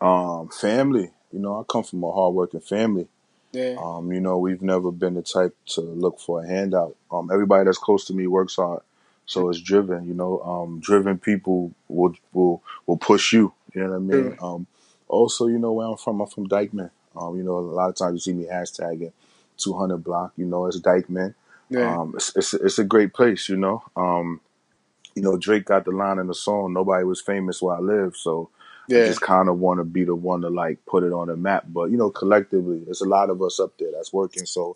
Um, 0.02 0.50
family. 0.50 1.12
You 1.32 1.38
know, 1.40 1.60
I 1.60 1.64
come 1.72 1.84
from 1.84 2.04
a 2.04 2.12
hardworking 2.12 2.62
family. 2.62 3.08
yeah, 3.52 3.76
Um, 3.78 4.12
you 4.12 4.22
know, 4.22 4.40
we've 4.40 4.64
never 4.64 4.92
been 4.92 5.14
the 5.14 5.22
type 5.22 5.56
to 5.68 5.82
look 5.82 6.20
for 6.20 6.44
a 6.44 6.48
handout. 6.48 6.96
Um, 7.12 7.30
everybody 7.32 7.66
that's 7.66 7.78
close 7.78 8.06
to 8.06 8.14
me 8.14 8.26
works 8.26 8.56
hard, 8.56 8.82
so 9.28 9.50
it's 9.50 9.62
driven. 9.62 10.08
You 10.08 10.16
know, 10.16 10.42
um, 10.42 10.80
driven 10.80 11.20
people 11.20 11.74
will 11.88 12.16
will 12.34 12.64
will 12.88 12.98
push 12.98 13.34
you. 13.34 13.54
You 13.76 13.84
know 13.84 13.90
what 13.90 13.96
I 13.96 14.00
mean? 14.00 14.36
true. 14.36 14.38
Um, 14.42 14.68
also, 15.08 15.46
you 15.46 15.60
know 15.60 15.74
where 15.74 15.88
I'm 15.88 15.98
from. 15.98 16.22
I'm 16.22 16.28
from 16.28 16.48
Dyckman. 16.48 16.90
Um, 17.16 17.38
you 17.38 17.44
know, 17.44 17.58
a 17.58 17.60
lot 17.60 17.90
of 17.90 17.96
times 17.96 18.14
you 18.26 18.34
see 18.34 18.38
me 18.38 18.46
hashtagging 18.46 19.12
200 19.58 19.98
block. 19.98 20.34
You 20.38 20.46
know, 20.46 20.66
it's 20.66 20.80
Dyckman. 20.80 21.36
Yeah, 21.70 22.00
Um, 22.00 22.14
it's, 22.16 22.36
it's 22.36 22.54
it's 22.54 22.80
a 22.80 22.84
great 22.84 23.14
place. 23.14 23.50
You 23.50 23.58
know. 23.58 23.84
Um, 23.96 24.42
you 25.16 25.22
know, 25.22 25.38
Drake 25.38 25.66
got 25.66 25.86
the 25.86 25.92
line 25.92 26.20
in 26.20 26.28
the 26.28 26.34
song, 26.34 26.74
nobody 26.74 27.04
was 27.04 27.22
famous 27.22 27.62
where 27.62 27.76
I 27.76 27.80
live, 27.80 28.16
so 28.16 28.50
I 28.92 28.96
yeah, 28.96 29.06
just 29.06 29.22
kind 29.22 29.50
of 29.50 29.60
want 29.60 29.80
to 29.80 29.84
be 29.84 30.04
the 30.04 30.16
one 30.16 30.42
to 30.42 30.50
like 30.50 30.84
put 30.86 31.04
it 31.04 31.12
on 31.12 31.28
the 31.28 31.36
map. 31.36 31.66
But 31.68 31.92
you 31.92 31.98
know, 31.98 32.10
collectively, 32.10 32.80
there's 32.86 33.02
a 33.02 33.08
lot 33.08 33.30
of 33.30 33.42
us 33.42 33.60
up 33.60 33.74
there 33.78 33.92
that's 33.92 34.14
working. 34.14 34.46
So 34.46 34.74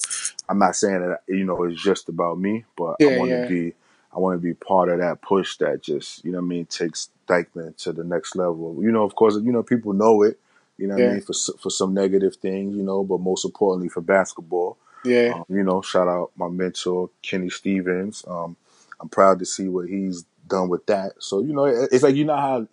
I'm 0.50 0.60
not 0.60 0.75
saying 0.75 1.02
that 1.02 1.22
you 1.28 1.46
know 1.46 1.63
it's 1.63 1.82
just 1.82 2.10
about 2.10 2.40
me, 2.40 2.66
but 2.75 2.98
I 3.02 3.18
want 3.18 3.32
to 3.32 3.38
yeah, 3.38 3.48
be, 3.48 3.74
I 4.13 4.20
want 4.20 4.40
to 4.40 4.44
be 4.44 4.54
part 4.54 4.90
of 4.90 5.00
that 5.00 5.22
push 5.22 5.58
that 5.58 5.82
just 5.82 6.24
you 6.25 6.32
know 6.32 6.40
what 6.40 6.46
I 6.46 6.48
mean 6.48 6.66
takes 6.66 7.10
Dyckman 7.28 7.78
to 7.78 7.94
the 7.94 8.04
next 8.04 8.36
level. 8.36 8.78
You 8.82 8.92
know, 8.92 9.04
of 9.04 9.16
course, 9.16 9.36
you 9.36 9.52
know 9.52 9.63
people 9.63 9.94
know 9.94 10.24
it. 10.24 10.40
You 10.77 10.88
know 10.88 10.96
what 10.96 11.03
I 11.03 11.08
mean 11.13 11.22
for 11.22 11.34
for 11.60 11.70
some 11.70 11.94
negative 11.94 12.36
things, 12.38 12.75
you 12.75 12.84
know, 12.84 13.03
but 13.03 13.20
most 13.20 13.46
importantly 13.46 13.89
for 13.89 14.01
basketball. 14.01 14.77
yeah, 15.06 15.34
Um, 15.36 15.46
you 15.50 15.63
know, 15.63 15.82
shout 15.82 16.08
out 16.08 16.32
my 16.36 16.48
mentor 16.50 17.10
Kenny 17.22 17.50
Stevens. 17.50 18.24
Um, 18.27 18.56
I'm 19.00 19.10
proud 19.10 19.39
to 19.39 19.46
see 19.46 19.68
what 19.68 19.88
he's 19.89 20.25
done 20.48 20.70
with 20.70 20.86
that. 20.88 21.13
So 21.20 21.42
you 21.42 21.53
know, 21.53 21.65
it's 21.65 22.03
like 22.03 22.15
you 22.15 22.25
know 22.25 22.36
how 22.36 22.68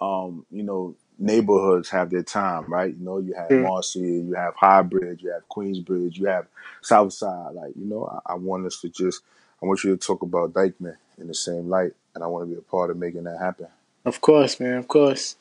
um, 0.00 0.46
you 0.50 0.62
know 0.62 0.94
neighborhoods 1.18 1.90
have 1.90 2.10
their 2.10 2.22
time, 2.22 2.64
right? 2.72 2.94
You 2.96 3.04
know, 3.04 3.18
you 3.18 3.34
have 3.34 3.48
Sure. 3.50 3.62
Marcy, 3.62 4.00
you 4.00 4.34
have 4.34 4.54
Highbridge, 4.56 5.20
you 5.22 5.30
have 5.32 5.46
Queensbridge, 5.48 6.16
you 6.16 6.26
have 6.26 6.46
Southside. 6.82 7.54
Like 7.54 7.72
you 7.76 7.84
know, 7.86 8.06
I, 8.26 8.32
I 8.32 8.34
want 8.36 8.66
us 8.66 8.80
to 8.80 8.88
just 8.88 9.22
I 9.62 9.66
want 9.66 9.84
you 9.84 9.90
to 9.94 10.06
talk 10.06 10.22
about 10.22 10.52
Dyckman 10.54 10.96
in 11.18 11.26
the 11.26 11.34
same 11.34 11.68
light, 11.68 11.92
and 12.14 12.24
I 12.24 12.26
want 12.28 12.48
to 12.48 12.54
be 12.54 12.58
a 12.58 12.62
part 12.62 12.90
of 12.90 12.96
making 12.96 13.24
that 13.24 13.38
happen. 13.38 13.66
Of 14.04 14.20
course, 14.20 14.58
man. 14.58 14.78
Of 14.78 14.88
course. 14.88 15.36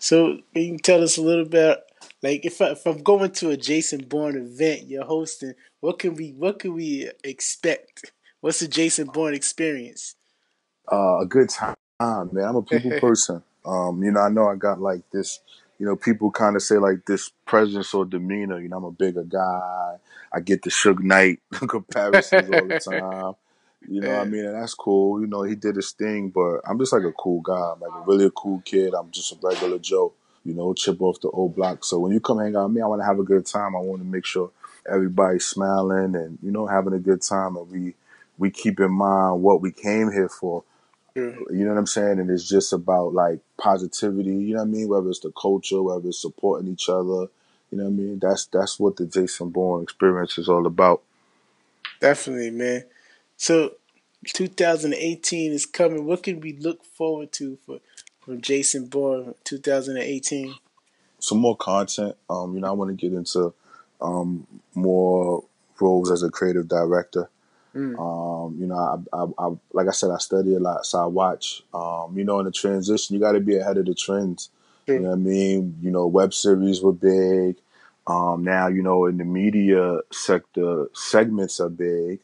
So 0.00 0.38
can 0.54 0.62
you 0.62 0.78
tell 0.78 1.02
us 1.02 1.18
a 1.18 1.22
little 1.22 1.44
bit, 1.44 1.78
like 2.22 2.44
if, 2.44 2.60
I, 2.60 2.70
if 2.70 2.86
I'm 2.86 3.02
going 3.02 3.30
to 3.32 3.50
a 3.50 3.56
Jason 3.56 4.06
Bourne 4.08 4.36
event, 4.36 4.88
you're 4.88 5.04
hosting, 5.04 5.52
what 5.80 5.98
can 5.98 6.14
we 6.14 6.32
what 6.32 6.58
can 6.58 6.74
we 6.74 7.10
expect? 7.22 8.10
What's 8.40 8.60
the 8.60 8.68
Jason 8.68 9.06
Bourne 9.08 9.34
experience? 9.34 10.14
Uh, 10.90 11.20
a 11.20 11.26
good 11.26 11.50
time, 11.50 11.76
man. 12.00 12.44
I'm 12.44 12.56
a 12.56 12.62
people 12.62 12.92
person. 13.00 13.42
Um, 13.66 14.02
you 14.02 14.10
know, 14.10 14.20
I 14.20 14.30
know 14.30 14.48
I 14.48 14.56
got 14.56 14.80
like 14.80 15.02
this. 15.12 15.40
You 15.78 15.86
know, 15.86 15.96
people 15.96 16.30
kind 16.30 16.56
of 16.56 16.62
say 16.62 16.76
like 16.76 17.04
this 17.06 17.30
presence 17.46 17.92
or 17.94 18.06
demeanor. 18.06 18.58
You 18.58 18.68
know, 18.68 18.78
I'm 18.78 18.84
a 18.84 18.90
bigger 18.90 19.24
guy. 19.24 19.96
I 20.32 20.40
get 20.40 20.62
the 20.62 20.70
Suge 20.70 21.00
Knight 21.00 21.40
comparisons 21.52 22.50
all 22.50 22.66
the 22.66 22.80
time. 22.84 23.34
You 23.88 24.00
know 24.00 24.10
what 24.10 24.20
I 24.20 24.24
mean? 24.24 24.44
And 24.44 24.54
that's 24.54 24.74
cool. 24.74 25.20
You 25.20 25.26
know, 25.26 25.42
he 25.42 25.54
did 25.54 25.76
his 25.76 25.92
thing, 25.92 26.28
but 26.30 26.60
I'm 26.68 26.78
just 26.78 26.92
like 26.92 27.02
a 27.02 27.12
cool 27.12 27.40
guy. 27.40 27.72
I'm 27.74 27.80
like 27.80 27.90
a 27.90 28.04
really 28.06 28.26
a 28.26 28.30
cool 28.30 28.62
kid. 28.64 28.94
I'm 28.94 29.10
just 29.10 29.32
a 29.32 29.36
regular 29.42 29.78
Joe, 29.78 30.12
you 30.44 30.54
know, 30.54 30.74
chip 30.74 31.00
off 31.00 31.20
the 31.20 31.30
old 31.30 31.56
block. 31.56 31.84
So 31.84 31.98
when 31.98 32.12
you 32.12 32.20
come 32.20 32.38
hang 32.38 32.56
out 32.56 32.66
with 32.66 32.76
me, 32.76 32.82
I 32.82 32.86
want 32.86 33.00
to 33.00 33.06
have 33.06 33.18
a 33.18 33.24
good 33.24 33.46
time. 33.46 33.74
I 33.74 33.80
want 33.80 34.02
to 34.02 34.06
make 34.06 34.26
sure 34.26 34.50
everybody's 34.90 35.46
smiling 35.46 36.14
and, 36.14 36.38
you 36.42 36.50
know, 36.50 36.66
having 36.66 36.92
a 36.92 36.98
good 36.98 37.22
time. 37.22 37.56
And 37.56 37.70
we, 37.70 37.94
we 38.38 38.50
keep 38.50 38.80
in 38.80 38.92
mind 38.92 39.42
what 39.42 39.60
we 39.60 39.72
came 39.72 40.12
here 40.12 40.28
for. 40.28 40.64
You 41.16 41.46
know 41.50 41.70
what 41.70 41.78
I'm 41.78 41.86
saying? 41.86 42.20
And 42.20 42.30
it's 42.30 42.48
just 42.48 42.72
about 42.72 43.12
like 43.12 43.40
positivity, 43.58 44.30
you 44.30 44.54
know 44.54 44.60
what 44.60 44.68
I 44.68 44.70
mean? 44.70 44.88
Whether 44.88 45.10
it's 45.10 45.20
the 45.20 45.32
culture, 45.32 45.82
whether 45.82 46.08
it's 46.08 46.22
supporting 46.22 46.68
each 46.68 46.88
other, 46.88 47.28
you 47.70 47.78
know 47.78 47.84
what 47.84 47.90
I 47.90 47.92
mean? 47.92 48.18
That's 48.18 48.46
that's 48.46 48.78
what 48.78 48.96
the 48.96 49.06
Jason 49.06 49.50
Bourne 49.50 49.82
experience 49.82 50.38
is 50.38 50.48
all 50.48 50.66
about. 50.66 51.02
Definitely, 52.00 52.50
man. 52.52 52.84
So 53.40 53.72
2018 54.26 55.52
is 55.52 55.64
coming. 55.64 56.04
What 56.04 56.24
can 56.24 56.40
we 56.40 56.58
look 56.58 56.84
forward 56.84 57.32
to 57.32 57.56
for 57.64 57.80
from 58.20 58.42
Jason 58.42 58.84
Bourne 58.84 59.34
2018? 59.44 60.54
Some 61.20 61.38
more 61.38 61.56
content. 61.56 62.16
Um, 62.28 62.54
you 62.54 62.60
know, 62.60 62.68
I 62.68 62.72
want 62.72 62.90
to 62.90 62.94
get 62.94 63.16
into 63.16 63.54
um, 64.02 64.46
more 64.74 65.42
roles 65.80 66.10
as 66.10 66.22
a 66.22 66.28
creative 66.28 66.68
director. 66.68 67.30
Mm. 67.74 67.98
Um, 67.98 68.60
you 68.60 68.66
know, 68.66 68.76
I, 68.76 69.16
I, 69.16 69.46
I, 69.46 69.56
like 69.72 69.88
I 69.88 69.92
said, 69.92 70.10
I 70.10 70.18
study 70.18 70.54
a 70.54 70.60
lot, 70.60 70.84
so 70.84 71.02
I 71.02 71.06
watch. 71.06 71.62
Um, 71.72 72.18
you 72.18 72.24
know, 72.24 72.40
in 72.40 72.44
the 72.44 72.52
transition, 72.52 73.14
you 73.14 73.20
got 73.22 73.32
to 73.32 73.40
be 73.40 73.56
ahead 73.56 73.78
of 73.78 73.86
the 73.86 73.94
trends. 73.94 74.50
Sure. 74.84 74.96
You 74.96 75.00
know 75.00 75.08
what 75.10 75.14
I 75.14 75.18
mean? 75.18 75.78
You 75.80 75.90
know, 75.90 76.06
web 76.06 76.34
series 76.34 76.82
were 76.82 76.92
big. 76.92 77.56
Um, 78.06 78.44
now, 78.44 78.66
you 78.66 78.82
know, 78.82 79.06
in 79.06 79.16
the 79.16 79.24
media 79.24 80.00
sector, 80.12 80.90
segments 80.92 81.58
are 81.58 81.70
big. 81.70 82.20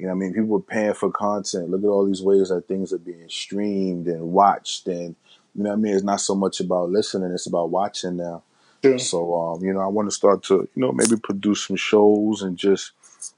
You 0.00 0.06
know 0.06 0.12
I 0.12 0.14
mean? 0.14 0.32
People 0.32 0.56
are 0.56 0.60
paying 0.60 0.94
for 0.94 1.10
content. 1.10 1.70
Look 1.70 1.82
at 1.84 1.88
all 1.88 2.06
these 2.06 2.22
ways 2.22 2.48
that 2.48 2.66
things 2.66 2.92
are 2.92 2.98
being 2.98 3.28
streamed 3.28 4.06
and 4.06 4.32
watched. 4.32 4.88
And, 4.88 5.14
you 5.54 5.62
know 5.62 5.70
what 5.70 5.76
I 5.76 5.80
mean? 5.82 5.94
It's 5.94 6.02
not 6.02 6.20
so 6.22 6.34
much 6.34 6.60
about 6.60 6.90
listening, 6.90 7.32
it's 7.32 7.46
about 7.46 7.70
watching 7.70 8.16
now. 8.16 8.42
Sure. 8.82 8.98
So, 8.98 9.38
um, 9.38 9.62
you 9.62 9.74
know, 9.74 9.80
I 9.80 9.88
want 9.88 10.08
to 10.08 10.14
start 10.14 10.42
to, 10.44 10.66
you 10.74 10.80
know, 10.82 10.90
maybe 10.90 11.16
produce 11.16 11.66
some 11.66 11.76
shows 11.76 12.40
and 12.40 12.56
just 12.56 12.92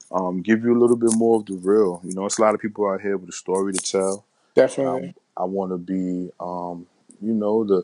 um, 0.09 0.41
give 0.41 0.63
you 0.63 0.73
a 0.73 0.79
little 0.79 0.95
bit 0.95 1.13
more 1.17 1.39
of 1.39 1.45
the 1.45 1.55
real. 1.55 1.99
You 2.05 2.13
know, 2.13 2.25
it's 2.25 2.37
a 2.37 2.41
lot 2.41 2.55
of 2.55 2.61
people 2.61 2.89
out 2.89 3.01
here 3.01 3.17
with 3.17 3.27
a 3.29 3.33
story 3.33 3.73
to 3.73 3.79
tell. 3.79 4.25
Definitely. 4.55 5.15
I, 5.35 5.41
I 5.41 5.45
want 5.45 5.71
to 5.71 5.77
be, 5.77 6.31
um, 6.39 6.87
you 7.21 7.33
know, 7.33 7.65
the, 7.65 7.83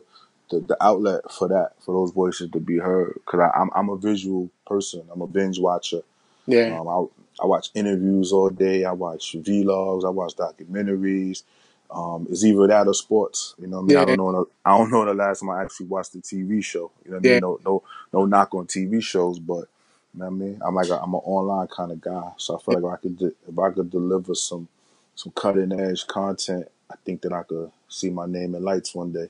the 0.50 0.60
the 0.60 0.76
outlet 0.82 1.30
for 1.30 1.48
that, 1.48 1.72
for 1.84 1.92
those 1.92 2.12
voices 2.12 2.50
to 2.52 2.60
be 2.60 2.78
heard. 2.78 3.12
Because 3.14 3.50
I'm 3.54 3.68
I'm 3.74 3.90
a 3.90 3.96
visual 3.96 4.48
person. 4.66 5.02
I'm 5.12 5.20
a 5.20 5.26
binge 5.26 5.58
watcher. 5.58 6.00
Yeah. 6.46 6.80
Um, 6.80 7.10
I 7.42 7.46
watch 7.46 7.70
interviews 7.74 8.32
all 8.32 8.50
day. 8.50 8.84
I 8.84 8.92
watch 8.92 9.34
vlogs. 9.38 10.04
I 10.04 10.10
watch 10.10 10.34
documentaries. 10.36 11.42
Um, 11.90 12.26
it's 12.30 12.44
either 12.44 12.66
that 12.68 12.86
or 12.86 12.94
sports. 12.94 13.54
You 13.60 13.66
know, 13.66 13.78
what 13.78 13.82
I 13.84 13.86
mean, 13.86 13.96
I 13.96 14.04
don't 14.04 14.16
know. 14.18 14.32
the- 14.32 14.50
I 14.64 14.78
don't 14.78 14.90
know 14.90 15.04
the 15.04 15.14
last 15.14 15.40
time 15.40 15.50
I 15.50 15.62
actually 15.62 15.86
watched 15.86 16.14
a 16.14 16.20
TV 16.20 16.60
show. 16.62 16.90
You 17.04 17.12
know, 17.12 17.16
what 17.18 17.24
I 17.24 17.28
Yeah. 17.28 17.32
mean, 17.34 17.40
no, 17.40 17.60
no, 17.64 17.82
no 18.12 18.24
knock 18.26 18.54
on 18.54 18.66
TV 18.66 19.00
shows, 19.00 19.38
but 19.38 19.68
you 20.14 20.20
know 20.20 20.26
what 20.26 20.26
I 20.26 20.30
mean. 20.30 20.60
I'm 20.64 20.74
like 20.74 20.88
a, 20.88 21.00
I'm 21.02 21.14
an 21.14 21.20
online 21.24 21.68
kind 21.68 21.92
of 21.92 22.00
guy, 22.00 22.32
so 22.36 22.56
I 22.56 22.60
feel 22.62 22.80
like 22.80 22.84
if 22.84 22.90
I 22.92 22.96
could 23.02 23.18
de- 23.18 23.34
if 23.48 23.58
I 23.58 23.70
could 23.70 23.90
deliver 23.90 24.34
some 24.34 24.68
some 25.16 25.32
cutting 25.32 25.72
edge 25.78 26.06
content, 26.06 26.68
I 26.90 26.94
think 27.04 27.22
that 27.22 27.32
I 27.32 27.42
could 27.42 27.70
see 27.88 28.10
my 28.10 28.26
name 28.26 28.54
in 28.54 28.62
lights 28.62 28.94
one 28.94 29.12
day. 29.12 29.28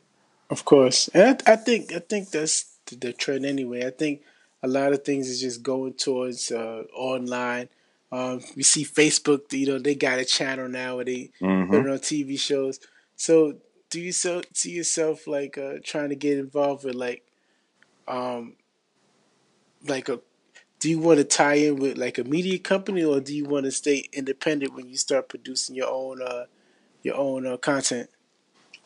Of 0.51 0.65
course, 0.65 1.09
and 1.15 1.43
I, 1.47 1.53
I 1.53 1.57
think 1.57 1.93
I 1.93 1.99
think 2.01 2.31
that's 2.31 2.77
the, 2.87 2.97
the 2.97 3.13
trend 3.13 3.47
anyway. 3.47 3.87
I 3.87 3.91
think 3.91 4.23
a 4.63 4.69
lot 4.69 4.93
of 4.93 5.05
things 5.05 5.29
is 5.29 5.41
just 5.41 5.63
going 5.63 5.95
towards 5.95 6.51
uh, 6.51 6.85
online. 6.95 7.69
Um, 8.13 8.41
we 8.57 8.63
see 8.63 8.85
Facebook, 8.85 9.53
you 9.53 9.67
know, 9.67 9.79
they 9.79 9.95
got 9.95 10.19
a 10.19 10.25
channel 10.25 10.69
now 10.69 10.97
where 10.97 11.05
they 11.05 11.31
put 11.69 11.81
hmm 11.81 11.87
it 11.87 11.91
on 11.91 11.99
TV 12.01 12.37
shows. 12.37 12.81
So, 13.17 13.55
do 13.91 14.01
you 14.01 14.13
so, 14.13 14.43
see 14.55 14.73
yourself 14.73 15.27
like 15.27 15.59
uh, 15.59 15.75
trying 15.85 16.11
to 16.11 16.17
get 16.17 16.39
involved 16.39 16.85
with 16.85 16.95
like, 16.95 17.25
um, 18.09 18.57
like 19.87 20.09
a? 20.09 20.21
Do 20.81 20.91
you 20.91 20.99
want 20.99 21.19
to 21.19 21.25
tie 21.25 21.55
in 21.55 21.77
with 21.77 21.99
like 21.99 22.19
a 22.19 22.25
media 22.25 22.59
company, 22.59 23.05
or 23.05 23.21
do 23.21 23.35
you 23.35 23.45
want 23.45 23.65
to 23.67 23.73
stay 23.73 24.09
independent 24.13 24.75
when 24.75 24.89
you 24.89 24.97
start 24.97 25.29
producing 25.29 25.77
your 25.77 25.91
own 25.91 26.23
uh, 26.23 26.45
your 27.03 27.17
own 27.17 27.47
uh, 27.47 27.57
content? 27.57 28.11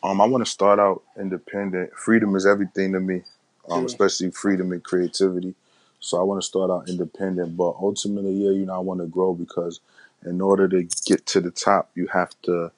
Um, 0.03 0.21
I 0.21 0.25
want 0.25 0.45
to 0.45 0.51
start 0.51 0.79
out 0.79 1.03
independent. 1.19 1.93
Freedom 1.95 2.35
is 2.35 2.45
everything 2.45 2.93
to 2.93 2.99
me, 2.99 3.23
um, 3.69 3.85
Sure. 3.85 3.85
especially 3.85 4.31
freedom 4.31 4.71
and 4.71 4.83
creativity. 4.83 5.55
So 5.99 6.19
I 6.19 6.23
want 6.23 6.41
to 6.41 6.47
start 6.47 6.69
out 6.71 6.89
independent, 6.89 7.57
but 7.57 7.75
ultimately, 7.79 8.33
yeah, 8.33 8.51
you 8.51 8.65
know, 8.65 8.75
I 8.75 8.79
want 8.79 9.01
to 9.01 9.07
grow 9.07 9.33
because 9.33 9.79
in 10.25 10.41
order 10.41 10.67
to 10.69 10.83
get 11.05 11.25
to 11.27 11.41
the 11.41 11.51
top, 11.51 11.89
you 11.95 12.07
have 12.07 12.31
to, 12.43 12.71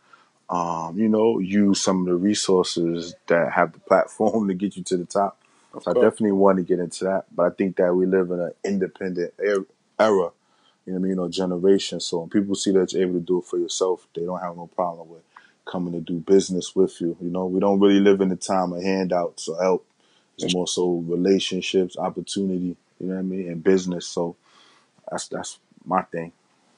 um, 0.49 0.97
you 0.97 1.09
know, 1.09 1.39
use 1.39 1.81
some 1.81 2.01
of 2.01 2.05
the 2.07 2.15
resources 2.15 3.15
that 3.27 3.53
have 3.53 3.73
the 3.73 3.79
platform 3.79 4.47
to 4.49 4.53
get 4.53 4.77
you 4.77 4.83
to 4.83 4.97
the 4.97 5.05
top. 5.05 5.37
Of 5.73 5.83
So 5.83 5.91
I 5.91 5.93
definitely 5.95 6.33
want 6.33 6.57
to 6.57 6.63
get 6.63 6.79
into 6.79 7.05
that, 7.05 7.25
but 7.35 7.45
I 7.45 7.49
think 7.55 7.77
that 7.77 7.93
we 7.93 8.05
live 8.05 8.31
in 8.31 8.39
an 8.39 8.53
independent 8.63 9.33
er- 9.39 9.67
era, 9.99 10.31
you 10.85 10.93
know 10.93 10.97
I 10.97 10.99
mean, 10.99 11.19
or 11.19 11.29
generation. 11.29 11.99
So 11.99 12.19
when 12.19 12.29
people 12.29 12.55
see 12.55 12.71
that 12.71 12.93
you're 12.93 13.03
able 13.03 13.15
to 13.15 13.19
do 13.19 13.39
it 13.39 13.45
for 13.45 13.57
yourself, 13.57 14.07
they 14.15 14.23
don't 14.23 14.41
have 14.41 14.55
no 14.55 14.67
problem 14.67 15.09
with 15.09 15.21
coming 15.65 15.93
to 15.93 15.99
do 15.99 16.19
business 16.19 16.75
with 16.75 16.99
you. 17.01 17.17
You 17.21 17.29
know, 17.29 17.45
we 17.45 17.59
don't 17.59 17.79
really 17.79 17.99
live 17.99 18.21
in 18.21 18.29
the 18.29 18.35
time 18.35 18.73
of 18.73 18.81
handouts 18.81 19.47
or 19.47 19.61
help. 19.61 19.85
It's 20.37 20.53
more 20.53 20.67
so 20.67 21.03
relationships, 21.07 21.97
opportunity, 21.97 22.77
you 22.99 23.07
know 23.07 23.13
what 23.15 23.19
I 23.19 23.23
mean, 23.23 23.47
In 23.51 23.59
business. 23.59 24.07
So 24.07 24.35
that's 25.09 25.27
that's 25.27 25.59
my 25.85 26.01
thing. 26.03 26.31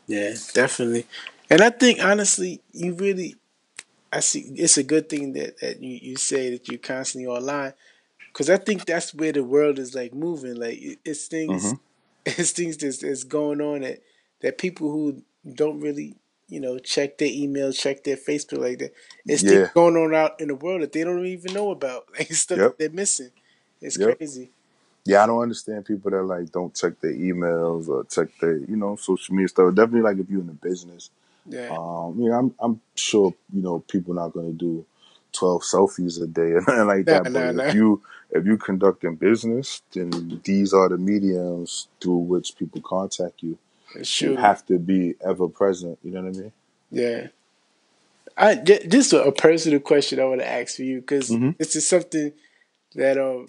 Yeah, 0.07 0.33
definitely. 0.53 1.05
And 1.49 1.61
I 1.61 1.69
think 1.69 2.03
honestly, 2.03 2.61
you 2.71 2.93
really, 2.93 3.35
I 4.11 4.19
see 4.19 4.51
it's 4.55 4.77
a 4.77 4.83
good 4.83 5.09
thing 5.09 5.33
that, 5.33 5.59
that 5.61 5.81
you, 5.81 5.99
you 6.01 6.15
say 6.17 6.51
that 6.51 6.67
you're 6.67 6.79
constantly 6.79 7.27
online 7.29 7.73
because 8.33 8.49
I 8.49 8.57
think 8.57 8.85
that's 8.85 9.13
where 9.13 9.31
the 9.31 9.43
world 9.43 9.79
is 9.79 9.95
like 9.95 10.13
moving. 10.13 10.55
Like 10.55 10.79
it's 11.05 11.27
things, 11.27 11.73
hmm 11.73 11.79
it's 12.25 12.51
things 12.51 12.77
that's, 12.77 12.99
that's 12.99 13.23
going 13.23 13.61
on 13.61 13.81
that 13.81 13.99
that 14.41 14.57
people 14.57 14.91
who 14.91 15.23
don't 15.55 15.79
really, 15.79 16.15
you 16.47 16.59
know, 16.59 16.77
check 16.79 17.17
their 17.17 17.29
email, 17.31 17.71
check 17.71 18.03
their 18.03 18.17
Facebook 18.17 18.59
like 18.59 18.79
that. 18.79 18.93
It's 19.27 19.43
things 19.43 19.61
Yeah. 19.61 19.69
going 19.73 19.95
on 19.97 20.13
out 20.15 20.39
in 20.39 20.47
the 20.49 20.55
world 20.55 20.81
that 20.81 20.91
they 20.93 21.03
don't 21.03 21.25
even 21.25 21.53
know 21.53 21.71
about. 21.71 22.05
Like 22.17 22.31
stuff 22.33 22.59
Yep. 22.59 22.77
that 22.77 22.77
they're 22.79 22.89
missing. 22.89 23.31
It's 23.81 23.97
Yep. 23.97 24.19
crazy. 24.19 24.51
Yeah, 25.09 25.23
I 25.23 25.25
don't 25.25 25.41
understand 25.41 25.85
people 25.85 26.11
that 26.11 26.21
like 26.21 26.51
don't 26.51 26.75
check 26.75 26.99
their 26.99 27.13
emails 27.13 27.87
or 27.87 28.03
check 28.03 28.27
their, 28.39 28.57
you 28.57 28.75
know, 28.75 28.95
social 28.95 29.33
media 29.33 29.47
stuff. 29.47 29.73
Definitely 29.73 30.01
like 30.01 30.19
if 30.19 30.29
you're 30.29 30.41
in 30.41 30.45
the 30.45 30.53
business. 30.53 31.09
Yeah. 31.47 31.67
Um, 31.71 32.19
you 32.19 32.29
know, 32.29 32.37
I'm 32.37 32.55
I'm 32.59 32.81
sure, 32.93 33.33
you 33.51 33.63
know, 33.63 33.79
people 33.79 34.13
not 34.13 34.33
gonna 34.33 34.51
do 34.51 34.85
twelve 35.33 35.63
selfies 35.63 36.21
a 36.21 36.27
day 36.27 36.51
or 36.51 36.61
nothing 36.67 36.85
like 36.85 37.05
that. 37.07 37.33
But 37.33 37.55
if 37.69 37.73
you 37.73 38.03
if 38.29 38.45
you 38.45 38.57
conducting 38.57 39.15
business, 39.15 39.81
then 39.93 40.41
these 40.43 40.73
are 40.73 40.89
the 40.89 40.99
mediums 40.99 41.87
through 41.99 42.17
which 42.17 42.55
people 42.55 42.79
contact 42.81 43.41
you. 43.41 43.57
It's 43.95 44.21
You 44.21 44.35
have 44.35 44.63
to 44.67 44.77
be 44.77 45.15
ever 45.25 45.47
present. 45.47 45.97
You 46.03 46.11
know 46.11 46.21
what 46.21 46.35
I 46.35 46.39
mean? 46.39 46.51
Yeah. 46.91 47.27
I 48.37 48.55
ju- 48.57 48.87
just 48.87 49.11
a, 49.13 49.31
personal 49.31 49.79
question 49.79 50.19
I 50.19 50.25
want 50.25 50.41
to 50.41 50.47
ask 50.47 50.75
for 50.75 50.83
you 50.83 51.01
because 51.01 51.29
hmm 51.29 51.49
this 51.57 51.75
is 51.75 51.87
something 51.87 52.31
that 52.93 53.17
um 53.17 53.47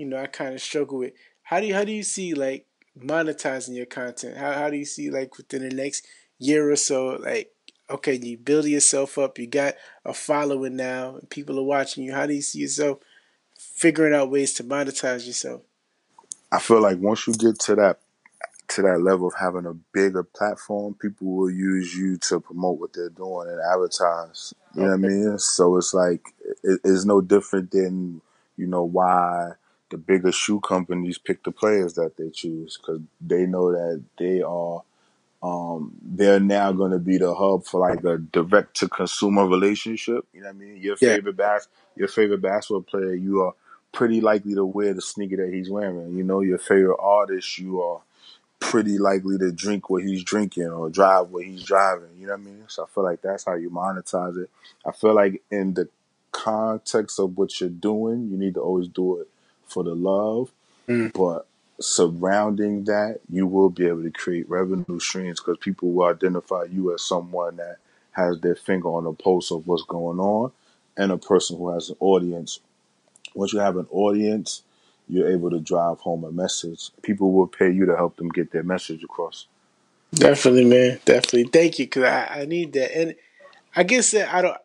you 0.00 0.06
know 0.06 0.16
I 0.16 0.26
kind 0.26 0.54
of 0.54 0.62
struggle 0.62 0.98
with. 0.98 1.12
How 1.42 1.60
do 1.60 1.66
you 1.66 1.74
how 1.74 1.84
do 1.84 1.92
you 1.92 2.02
see 2.02 2.32
like 2.32 2.66
monetizing 2.98 3.76
your 3.76 3.86
content? 3.86 4.38
How 4.38 4.52
how 4.52 4.70
do 4.70 4.78
you 4.78 4.86
see 4.86 5.10
like 5.10 5.36
within 5.36 5.68
the 5.68 5.74
next 5.74 6.06
year 6.38 6.70
or 6.70 6.76
so 6.76 7.18
like 7.20 7.52
okay 7.90 8.14
you 8.14 8.38
build 8.38 8.64
yourself 8.64 9.18
up, 9.18 9.38
you 9.38 9.46
got 9.46 9.74
a 10.04 10.14
following 10.14 10.76
now, 10.76 11.16
and 11.16 11.28
people 11.28 11.58
are 11.58 11.64
watching 11.64 12.02
you. 12.02 12.14
How 12.14 12.26
do 12.26 12.32
you 12.32 12.40
see 12.40 12.60
yourself 12.60 13.00
figuring 13.58 14.14
out 14.14 14.30
ways 14.30 14.54
to 14.54 14.64
monetize 14.64 15.26
yourself? 15.26 15.60
I 16.50 16.58
feel 16.60 16.80
like 16.80 16.98
once 16.98 17.26
you 17.26 17.34
get 17.34 17.58
to 17.60 17.74
that 17.76 17.98
to 18.68 18.82
that 18.82 19.02
level 19.02 19.28
of 19.28 19.34
having 19.34 19.66
a 19.66 19.74
bigger 19.92 20.22
platform, 20.22 20.94
people 20.94 21.26
will 21.26 21.50
use 21.50 21.94
you 21.94 22.16
to 22.16 22.40
promote 22.40 22.78
what 22.78 22.92
they're 22.94 23.10
doing 23.10 23.48
and 23.48 23.60
advertise. 23.60 24.54
You 24.74 24.82
know 24.82 24.88
what 24.88 24.94
I 24.94 24.96
mean? 24.96 25.38
So 25.38 25.76
it's 25.76 25.92
like 25.92 26.22
it, 26.64 26.80
it's 26.84 27.04
no 27.04 27.20
different 27.20 27.72
than 27.72 28.22
you 28.56 28.66
know 28.66 28.84
why 28.84 29.52
the 29.90 29.98
bigger 29.98 30.32
shoe 30.32 30.60
companies 30.60 31.18
pick 31.18 31.44
the 31.44 31.52
players 31.52 31.94
that 31.94 32.16
they 32.16 32.30
choose 32.30 32.78
because 32.78 33.00
they 33.20 33.46
know 33.46 33.72
that 33.72 34.02
they 34.18 34.42
are 34.42 34.82
um, 35.42 35.94
they're 36.02 36.40
now 36.40 36.72
going 36.72 36.92
to 36.92 36.98
be 36.98 37.18
the 37.18 37.34
hub 37.34 37.64
for 37.64 37.80
like 37.80 38.04
a 38.04 38.18
direct 38.18 38.76
to 38.78 38.88
consumer 38.88 39.46
relationship. 39.46 40.26
You 40.34 40.42
know 40.42 40.48
what 40.48 40.56
I 40.56 40.58
mean? 40.58 40.76
Your 40.78 40.96
Yeah. 41.00 41.14
favorite 41.16 41.36
bas- 41.36 41.68
your 41.96 42.08
favorite 42.08 42.42
basketball 42.42 42.82
player, 42.82 43.14
you 43.14 43.42
are 43.42 43.54
pretty 43.92 44.20
likely 44.20 44.54
to 44.54 44.64
wear 44.64 44.94
the 44.94 45.02
sneaker 45.02 45.36
that 45.38 45.52
he's 45.52 45.70
wearing. 45.70 46.14
You 46.16 46.24
know, 46.24 46.40
your 46.40 46.58
favorite 46.58 46.98
artist, 47.00 47.58
you 47.58 47.82
are 47.82 48.02
pretty 48.60 48.98
likely 48.98 49.38
to 49.38 49.52
drink 49.52 49.90
what 49.90 50.02
he's 50.04 50.24
drinking 50.24 50.68
or 50.68 50.90
drive 50.90 51.30
what 51.30 51.44
he's 51.44 51.64
driving. 51.64 52.10
You 52.18 52.26
know 52.26 52.34
what 52.34 52.40
I 52.40 52.44
mean? 52.44 52.64
So 52.68 52.84
I 52.84 52.86
feel 52.88 53.04
like 53.04 53.22
that's 53.22 53.44
how 53.44 53.54
you 53.54 53.70
monetize 53.70 54.42
it. 54.42 54.50
I 54.86 54.92
feel 54.92 55.14
like 55.14 55.42
in 55.50 55.74
the 55.74 55.88
context 56.32 57.18
of 57.20 57.36
what 57.36 57.60
you're 57.60 57.70
doing, 57.70 58.28
you 58.30 58.36
need 58.36 58.54
to 58.54 58.60
always 58.60 58.88
do 58.88 59.20
it 59.20 59.28
for 59.70 59.84
the 59.84 59.94
love. 59.94 60.50
Mm. 60.88 61.12
But 61.12 61.46
surrounding 61.80 62.84
that, 62.84 63.20
you 63.30 63.46
will 63.46 63.70
be 63.70 63.86
able 63.86 64.02
to 64.02 64.10
create 64.10 64.48
revenue 64.48 65.00
streams 65.00 65.40
because 65.40 65.58
people 65.58 65.92
will 65.92 66.06
identify 66.06 66.64
you 66.64 66.94
as 66.94 67.02
someone 67.02 67.56
that 67.56 67.76
has 68.12 68.40
their 68.40 68.56
finger 68.56 68.88
on 68.88 69.04
the 69.04 69.12
pulse 69.12 69.50
of 69.50 69.66
what's 69.66 69.84
going 69.84 70.18
on 70.18 70.52
and 70.96 71.12
a 71.12 71.18
person 71.18 71.56
who 71.56 71.70
has 71.70 71.88
an 71.88 71.96
audience. 72.00 72.60
Once 73.34 73.52
you 73.52 73.60
have 73.60 73.76
an 73.76 73.86
audience, 73.90 74.62
you're 75.08 75.30
able 75.30 75.50
to 75.50 75.60
drive 75.60 75.98
home 76.00 76.24
a 76.24 76.32
message. 76.32 76.90
People 77.02 77.32
will 77.32 77.46
pay 77.46 77.70
you 77.70 77.86
to 77.86 77.96
help 77.96 78.16
them 78.16 78.28
get 78.28 78.50
their 78.52 78.62
message 78.62 79.02
across. 79.02 79.46
Definitely, 80.12 80.64
man. 80.64 81.00
Definitely. 81.04 81.44
Thank 81.44 81.78
you, 81.78 81.86
cause 81.86 82.02
I, 82.02 82.40
I 82.40 82.44
need 82.44 82.72
that, 82.72 82.96
and 82.96 83.14
I 83.74 83.84
guess 83.84 84.10
that 84.10 84.32
I 84.34 84.42
don't 84.42 84.56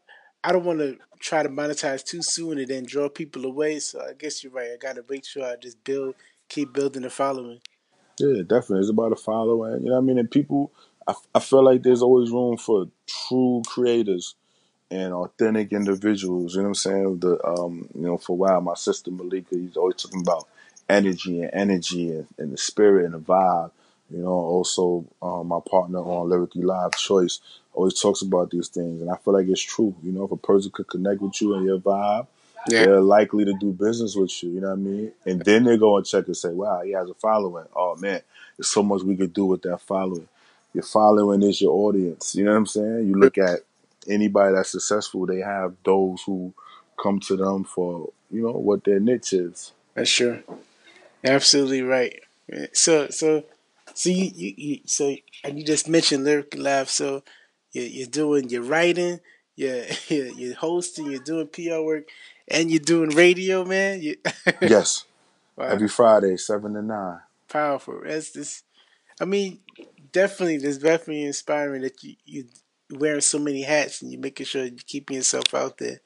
I 0.45 0.51
don't 0.51 0.63
want 0.63 0.79
to 0.79 0.97
try 1.19 1.41
to 1.41 1.49
monetize 1.49 2.03
too 2.03 2.21
soon 2.21 2.59
and 2.59 2.67
then 2.67 2.85
draw 2.85 3.09
people 3.09 3.45
away. 3.45 3.79
So 3.79 3.99
I 3.99 4.13
guess 4.13 4.43
you're 4.43 4.53
right. 4.53 4.69
I 4.71 4.77
got 4.77 4.95
to 4.95 5.03
make 5.09 5.25
sure 5.25 5.43
I 5.43 5.55
just 5.55 5.83
build, 5.83 6.13
keep 6.49 6.71
building 6.71 7.01
the 7.01 7.09
following. 7.09 7.59
Yeah, 8.19 8.43
definitely. 8.43 8.81
It's 8.81 8.89
about 8.89 9.11
a 9.11 9.15
following. 9.15 9.81
You 9.81 9.89
know 9.89 9.95
what 9.95 10.03
I 10.03 10.05
mean? 10.05 10.19
And 10.19 10.29
people, 10.29 10.71
I, 11.07 11.15
I 11.33 11.39
feel 11.39 11.65
like 11.65 11.81
there's 11.81 12.03
always 12.03 12.29
room 12.29 12.57
for 12.57 12.87
true 13.07 13.63
creators 13.65 14.35
and 14.91 15.13
authentic 15.13 15.73
individuals. 15.73 16.53
You 16.53 16.61
know 16.61 16.65
what 16.65 16.69
I'm 16.69 16.75
saying? 16.75 17.19
The 17.19 17.43
um, 17.43 17.89
you 17.95 18.01
know, 18.01 18.17
for 18.17 18.33
a 18.33 18.35
while, 18.35 18.61
my 18.61 18.75
sister 18.75 19.09
Malika, 19.09 19.55
he's 19.55 19.75
always 19.75 19.95
talking 19.95 20.21
about 20.21 20.47
energy 20.87 21.41
and 21.41 21.51
energy 21.53 22.11
and, 22.11 22.27
and 22.37 22.53
the 22.53 22.57
spirit 22.57 23.05
and 23.05 23.15
the 23.15 23.19
vibe. 23.19 23.71
You 24.11 24.19
know, 24.19 24.27
also 24.29 25.05
um, 25.21 25.47
my 25.47 25.59
partner 25.69 25.99
on 25.99 26.29
Lyrically 26.29 26.61
Live, 26.61 26.91
Choice, 26.95 27.39
always 27.73 27.99
talks 27.99 28.21
about 28.21 28.51
these 28.51 28.67
things, 28.67 29.01
and 29.01 29.09
I 29.09 29.15
feel 29.17 29.33
like 29.33 29.47
it's 29.47 29.61
true. 29.61 29.95
You 30.03 30.11
know, 30.11 30.25
if 30.25 30.31
a 30.31 30.37
person 30.37 30.71
could 30.71 30.87
connect 30.87 31.21
with 31.21 31.41
you 31.41 31.55
and 31.55 31.65
your 31.65 31.79
vibe, 31.79 32.27
Yeah. 32.69 32.85
they're 32.85 33.01
likely 33.01 33.45
to 33.45 33.53
do 33.59 33.71
business 33.71 34.15
with 34.15 34.43
you. 34.43 34.51
You 34.51 34.61
know 34.61 34.67
what 34.69 34.73
I 34.73 34.77
mean? 34.77 35.11
And 35.25 35.41
then 35.41 35.63
they 35.65 35.77
go 35.77 35.97
and 35.97 36.05
check 36.05 36.27
and 36.27 36.37
say, 36.37 36.49
"Wow, 36.49 36.81
he 36.81 36.91
has 36.91 37.09
a 37.09 37.13
following. 37.15 37.65
Oh 37.75 37.95
man, 37.95 38.21
there's 38.57 38.67
so 38.69 38.83
much 38.83 39.01
we 39.03 39.15
could 39.15 39.33
do 39.33 39.45
with 39.45 39.63
that 39.63 39.81
following." 39.81 40.27
Your 40.73 40.83
following 40.83 41.41
is 41.41 41.61
your 41.61 41.73
audience. 41.73 42.35
You 42.35 42.45
know 42.45 42.51
what 42.51 42.57
I'm 42.57 42.65
saying? 42.67 43.07
You 43.07 43.15
look 43.15 43.37
at 43.37 43.61
anybody 44.07 44.53
that's 44.55 44.69
successful; 44.71 45.25
they 45.25 45.39
have 45.39 45.73
those 45.83 46.21
who 46.25 46.53
come 47.01 47.19
to 47.21 47.35
them 47.35 47.63
for 47.63 48.11
you 48.29 48.43
know 48.43 48.51
what 48.51 48.83
their 48.83 48.99
niche 48.99 49.33
is. 49.33 49.71
That's 49.95 50.11
true. 50.11 50.43
Absolutely 51.23 51.81
right. 51.81 52.19
So 52.73 53.09
so 53.09 53.43
so 53.95 54.09
you, 54.09 54.31
you, 54.35 54.53
you 54.57 54.79
so 54.87 55.15
and 55.43 55.59
you 55.59 55.65
just 55.65 55.89
mentioned 55.89 56.25
Lyrically 56.25 56.61
Live. 56.61 56.89
So 56.89 57.23
you're, 57.73 57.85
you're 57.85 58.07
doing 58.07 58.49
you're 58.49 58.63
writing, 58.63 59.21
you're, 59.55 59.85
you're 60.09 60.55
hosting, 60.55 61.11
you're 61.11 61.21
doing 61.21 61.47
PR 61.49 61.81
work, 61.81 62.05
and 62.47 62.71
you're 62.71 62.79
doing 62.81 63.11
radio, 63.11 63.65
man. 63.65 64.01
You, 64.01 64.17
Yes, 64.61 65.05
wow, 65.57 65.65
every 65.67 65.89
Friday, 65.89 66.37
seven 66.37 66.73
to 66.75 66.83
nine. 66.83 67.19
powerful. 67.49 68.01
That's 68.05 68.31
this. 68.31 68.63
I 69.21 69.25
mean, 69.25 69.59
definitely, 70.11 70.57
that's 70.59 70.79
definitely 70.79 71.25
inspiring 71.25 71.83
that 71.83 72.03
you 72.03 72.15
you 72.25 72.45
wearing 72.91 73.21
so 73.21 73.39
many 73.39 73.63
hats 73.63 74.01
and 74.01 74.11
you're 74.11 74.21
making 74.21 74.45
sure 74.47 74.63
you're 74.65 74.75
keeping 74.87 75.17
yourself 75.17 75.53
out 75.55 75.77
there. 75.79 76.01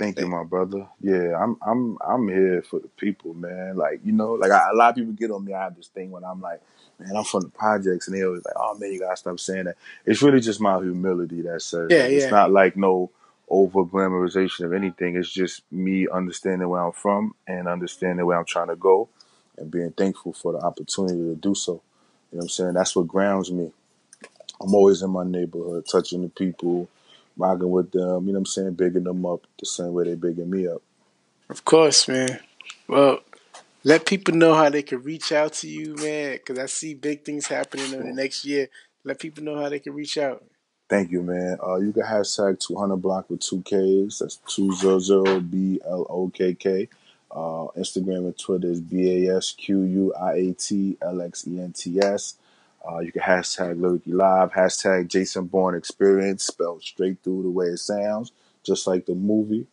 Thank 0.00 0.20
you, 0.20 0.28
my 0.28 0.44
brother. 0.44 0.88
Yeah, 1.02 1.38
I'm 1.40 1.56
I'm 1.62 1.98
I'm 2.06 2.28
here 2.28 2.62
for 2.64 2.80
the 2.80 2.88
people, 2.88 3.34
man. 3.36 3.76
Like 3.76 4.00
you 4.04 4.12
know, 4.12 4.34
like 4.34 4.52
I, 4.52 4.70
a 4.72 4.76
lot 4.76 4.90
of 4.90 4.96
people 4.96 5.14
get 5.14 5.30
on 5.30 5.46
me. 5.46 5.54
I 5.54 5.64
have 5.66 5.76
this 5.76 5.88
thing 5.88 6.10
when 6.10 6.24
I'm 6.24 6.42
like, 6.42 6.62
man, 7.00 7.16
I'm 7.16 7.24
from 7.24 7.42
the 7.44 7.50
projects, 7.50 8.08
and 8.08 8.18
they 8.18 8.24
always 8.24 8.44
like, 8.44 8.56
oh 8.58 8.76
man, 8.78 8.92
you 8.92 9.00
gotta 9.00 9.16
stop 9.16 9.40
saying 9.40 9.66
that. 9.66 9.78
It's 10.06 10.22
really 10.22 10.40
just 10.40 10.60
my 10.60 10.78
humility 10.80 11.42
that 11.44 11.62
says 11.62 11.90
Yeah, 11.90 11.98
that. 11.98 12.12
It's 12.12 12.32
not 12.32 12.52
like 12.52 12.76
no 12.76 13.12
over 13.48 13.84
glamorization 13.84 14.66
of 14.66 14.74
anything. 14.74 15.16
It's 15.16 15.32
just 15.32 15.62
me 15.72 16.08
understanding 16.12 16.68
where 16.68 16.84
I'm 16.84 16.92
from 16.92 17.36
and 17.48 17.68
understanding 17.68 18.26
where 18.26 18.38
I'm 18.38 18.46
trying 18.46 18.70
to 18.70 18.76
go, 18.76 19.08
and 19.58 19.70
being 19.70 19.92
thankful 19.92 20.34
for 20.34 20.54
the 20.54 20.60
opportunity 20.60 21.16
to 21.22 21.36
do 21.36 21.54
so. 21.54 21.74
You 22.32 22.38
know 22.38 22.40
what 22.40 22.44
I'm 22.46 22.50
saying? 22.50 22.74
That's 22.74 22.96
what 22.96 23.08
grounds 23.08 23.52
me. 23.52 23.70
I'm 24.60 24.74
always 24.74 25.02
in 25.02 25.10
my 25.10 25.24
neighborhood, 25.24 25.86
touching 25.90 26.22
the 26.22 26.28
people, 26.30 26.88
rocking 27.40 27.70
with 27.70 27.90
them. 27.92 28.26
You 28.26 28.32
know 28.32 28.32
what 28.32 28.36
I'm 28.38 28.46
saying? 28.46 28.74
Bigging 28.74 29.04
them 29.04 29.26
up 29.26 29.46
the 29.58 29.66
same 29.66 29.92
way 29.92 30.04
they 30.04 30.14
bigging 30.14 30.50
me 30.50 30.68
up. 30.68 30.82
Of 31.48 31.64
course, 31.64 32.06
man. 32.06 32.38
Well, 32.86 33.20
let 33.82 34.06
people 34.06 34.34
know 34.34 34.54
how 34.54 34.68
they 34.68 34.82
can 34.82 35.02
reach 35.02 35.32
out 35.32 35.54
to 35.54 35.68
you, 35.68 35.94
man, 35.96 36.32
because 36.32 36.58
I 36.58 36.66
see 36.66 36.94
big 36.94 37.24
things 37.24 37.46
happening 37.46 37.92
in 37.92 38.06
the 38.06 38.12
next 38.12 38.44
year. 38.44 38.68
Let 39.04 39.18
people 39.18 39.42
know 39.42 39.56
how 39.56 39.68
they 39.68 39.80
can 39.80 39.94
reach 39.94 40.18
out. 40.18 40.44
Thank 40.88 41.12
you, 41.12 41.22
man. 41.22 41.56
Uh, 41.64 41.76
you 41.76 41.92
can 41.92 42.02
hashtag 42.02 42.58
200 42.58 42.96
block 42.96 43.30
with 43.30 43.40
two 43.40 43.62
Ks. 43.62 44.18
That's 44.18 44.36
200 44.48 45.50
B 45.50 45.80
L 45.86 46.06
O 46.10 46.28
K 46.28 46.52
K. 46.54 46.88
Uh, 47.30 47.68
Instagram 47.78 48.26
and 48.26 48.36
Twitter 48.36 48.68
is 48.68 48.80
B 48.80 49.26
A 49.26 49.36
S 49.36 49.52
Q 49.52 49.82
U 49.82 50.14
I 50.14 50.32
A 50.32 50.52
T 50.52 50.96
L 51.00 51.22
X 51.22 51.46
E 51.46 51.60
N 51.60 51.72
T 51.72 52.00
S. 52.00 52.34
Uh, 52.88 53.00
you 53.00 53.12
can 53.12 53.22
hashtag 53.22 53.80
Lyrically 53.80 54.12
Live, 54.12 54.52
hashtag 54.52 55.08
Jason 55.08 55.46
Bourne 55.46 55.74
Experience, 55.74 56.44
spelled 56.44 56.82
straight 56.82 57.18
through 57.22 57.42
the 57.42 57.50
way 57.50 57.66
it 57.66 57.78
sounds, 57.78 58.32
just 58.64 58.86
like 58.86 59.06
the 59.06 59.14
movie. 59.14 59.66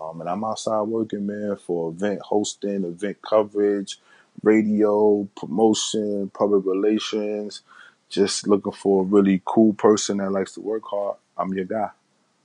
Um, 0.00 0.20
and 0.20 0.30
I'm 0.30 0.44
outside 0.44 0.82
working, 0.82 1.26
man, 1.26 1.56
for 1.56 1.90
event 1.90 2.20
hosting, 2.20 2.84
event 2.84 3.18
coverage, 3.22 3.98
radio, 4.42 5.28
promotion, 5.36 6.30
public 6.30 6.64
relations. 6.64 7.62
Just 8.08 8.46
looking 8.46 8.72
for 8.72 9.02
a 9.02 9.06
really 9.06 9.40
cool 9.44 9.72
person 9.72 10.18
that 10.18 10.30
likes 10.30 10.52
to 10.54 10.60
work 10.60 10.84
hard. 10.84 11.16
I'm 11.36 11.52
your 11.54 11.64
guy. 11.64 11.90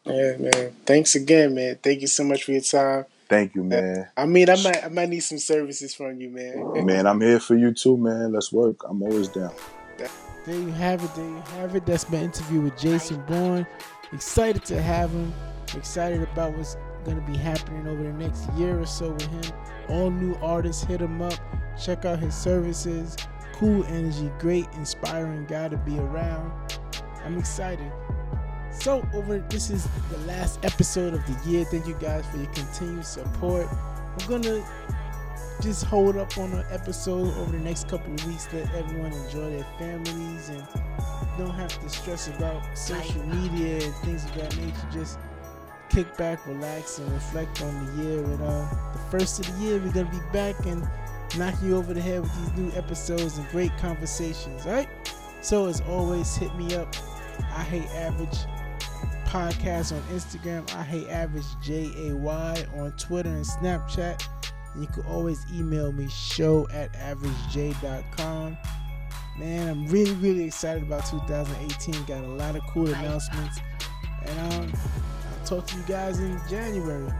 Yeah, 0.06 0.38
man. 0.38 0.71
Thanks 0.86 1.15
again, 1.15 1.53
man. 1.53 1.77
Thank 1.84 2.01
you 2.01 2.08
so 2.08 2.23
much 2.23 2.45
for 2.45 2.53
your 2.53 2.62
time. 2.62 3.06
Thank 3.27 3.56
you, 3.56 3.63
man. 3.63 4.08
I 4.15 4.25
mean, 4.25 4.49
I 4.49 4.56
might, 4.63 4.86
I 4.86 4.88
might 4.88 5.10
need 5.10 5.19
some 5.19 5.38
services 5.38 5.93
from 5.93 6.21
you, 6.21 6.30
man. 6.30 6.86
Man, 6.86 7.06
I'm 7.06 7.19
here 7.19 7.41
for 7.41 7.56
you 7.56 7.73
too, 7.73 7.97
man. 7.97 8.32
Let's 8.32 8.53
work. 8.53 8.84
I'm 8.88 9.03
always 9.03 9.27
down. 9.27 9.51
There 10.46 10.56
you 10.56 10.72
have 10.72 11.04
it. 11.04 11.14
There 11.16 11.26
you 11.26 11.44
have 11.58 11.76
it. 11.76 11.86
That's 11.86 12.10
my 12.10 12.20
interview 12.20 12.62
with 12.62 12.78
Jason 12.78 13.22
Bourne. 13.26 13.68
Excited 14.14 14.64
to 14.66 14.82
have 14.82 15.12
him. 15.12 15.34
Excited 15.76 16.24
about 16.24 16.56
what's 16.56 16.78
going 17.04 17.18
to 17.18 17.32
be 17.32 17.38
happening 17.38 17.88
over 17.88 18.04
the 18.04 18.14
next 18.14 18.52
year 18.54 18.80
or 18.80 18.86
so 18.86 19.12
with 19.12 19.28
him. 19.28 19.54
All 19.90 20.10
new 20.10 20.36
artists, 20.36 20.84
hit 20.84 21.02
him 21.02 21.22
up. 21.22 21.34
Check 21.82 22.06
out 22.06 22.20
his 22.20 22.36
services. 22.36 23.18
Cool 23.54 23.84
energy, 23.86 24.32
great, 24.40 24.68
inspiring 24.76 25.46
guy 25.46 25.70
to 25.70 25.78
be 25.78 26.00
around. 26.00 26.52
I'm 27.26 27.38
excited. 27.38 27.92
So, 28.72 29.08
over 29.14 29.40
this 29.40 29.70
is 29.70 29.88
the 30.12 30.18
last 30.20 30.64
episode 30.64 31.14
of 31.14 31.26
the 31.26 31.50
year. 31.50 31.66
Thank 31.66 31.88
you 31.88 31.96
guys 31.96 32.26
for 32.28 32.38
your 32.38 32.52
continued 32.54 33.06
support. 33.06 33.68
I'm 34.20 34.28
gonna 34.28 34.64
just 35.62 35.86
hold 35.86 36.17
up 36.17 36.38
on 36.38 36.52
an 36.54 36.65
episode 36.70 37.36
over 37.38 37.52
the 37.52 37.60
next 37.60 37.88
couple 37.89 38.13
of 38.13 38.26
weeks. 38.26 38.48
Let 38.54 38.74
everyone 38.76 39.12
enjoy 39.12 39.50
their 39.52 39.67
families 39.80 40.50
and 40.50 40.65
don't 41.38 41.54
have 41.54 41.78
to 41.82 41.89
stress 41.89 42.28
about 42.28 42.78
social 42.78 43.24
media 43.26 43.86
and 43.86 43.96
things 43.96 44.26
of 44.26 44.36
that 44.36 44.56
nature. 44.58 44.88
Just 44.91 45.20
kick 45.89 46.15
back, 46.17 46.46
relax, 46.48 47.00
and 47.00 47.12
reflect 47.12 47.62
on 47.62 47.86
the 47.86 48.04
year. 48.04 48.24
And 48.24 48.41
uh, 48.41 48.70
the 48.93 49.00
first 49.10 49.39
of 49.39 49.52
the 49.52 49.63
year, 49.63 49.80
we're 49.80 49.91
gonna 49.91 50.12
be 50.12 50.22
back 50.32 50.65
and 50.65 50.88
knock 51.38 51.56
you 51.62 51.76
over 51.76 51.93
the 51.93 52.02
head 52.02 52.22
with 52.22 52.36
these 52.39 52.58
new 52.58 52.72
episodes 52.78 53.38
and 53.38 53.48
great 53.50 53.76
conversations. 53.78 54.65
All 54.65 54.74
right. 54.74 54.89
So 55.41 55.67
as 55.67 55.82
always, 55.82 56.36
hit 56.36 56.54
me 56.56 56.76
up. 56.76 56.96
I 57.39 57.63
hate 57.63 57.88
average 57.91 58.38
podcast 59.26 59.91
on 59.93 60.02
Instagram. 60.15 60.74
I 60.74 60.84
hate 60.84 61.08
average 61.10 61.46
J 61.62 61.91
A 62.10 62.15
Y 62.15 62.65
on 62.76 62.91
Twitter 62.93 63.30
and 63.30 63.46
Snapchat. 63.46 64.26
And 64.78 64.86
you 64.86 64.94
can 64.94 65.12
always 65.12 65.44
email 65.52 65.92
me 65.92 66.08
show 66.08 66.68
at 66.70 66.94
averagej.com. 66.94 68.58
Man, 69.40 69.70
I'm 69.70 69.88
really, 69.88 70.13
really 70.13 70.44
excited 70.44 70.84
about 70.84 71.04
2018. 71.08 72.04
Got 72.06 72.24
a 72.24 72.28
lot 72.28 72.56
of 72.56 72.62
cool 72.68 72.86
announcements. 72.86 73.60
And 74.28 74.54
um, 74.54 74.72
I'll 75.32 75.46
talk 75.48 75.66
to 75.66 75.78
you 75.78 75.84
guys 75.88 76.20
in 76.20 76.40
January. 76.48 77.12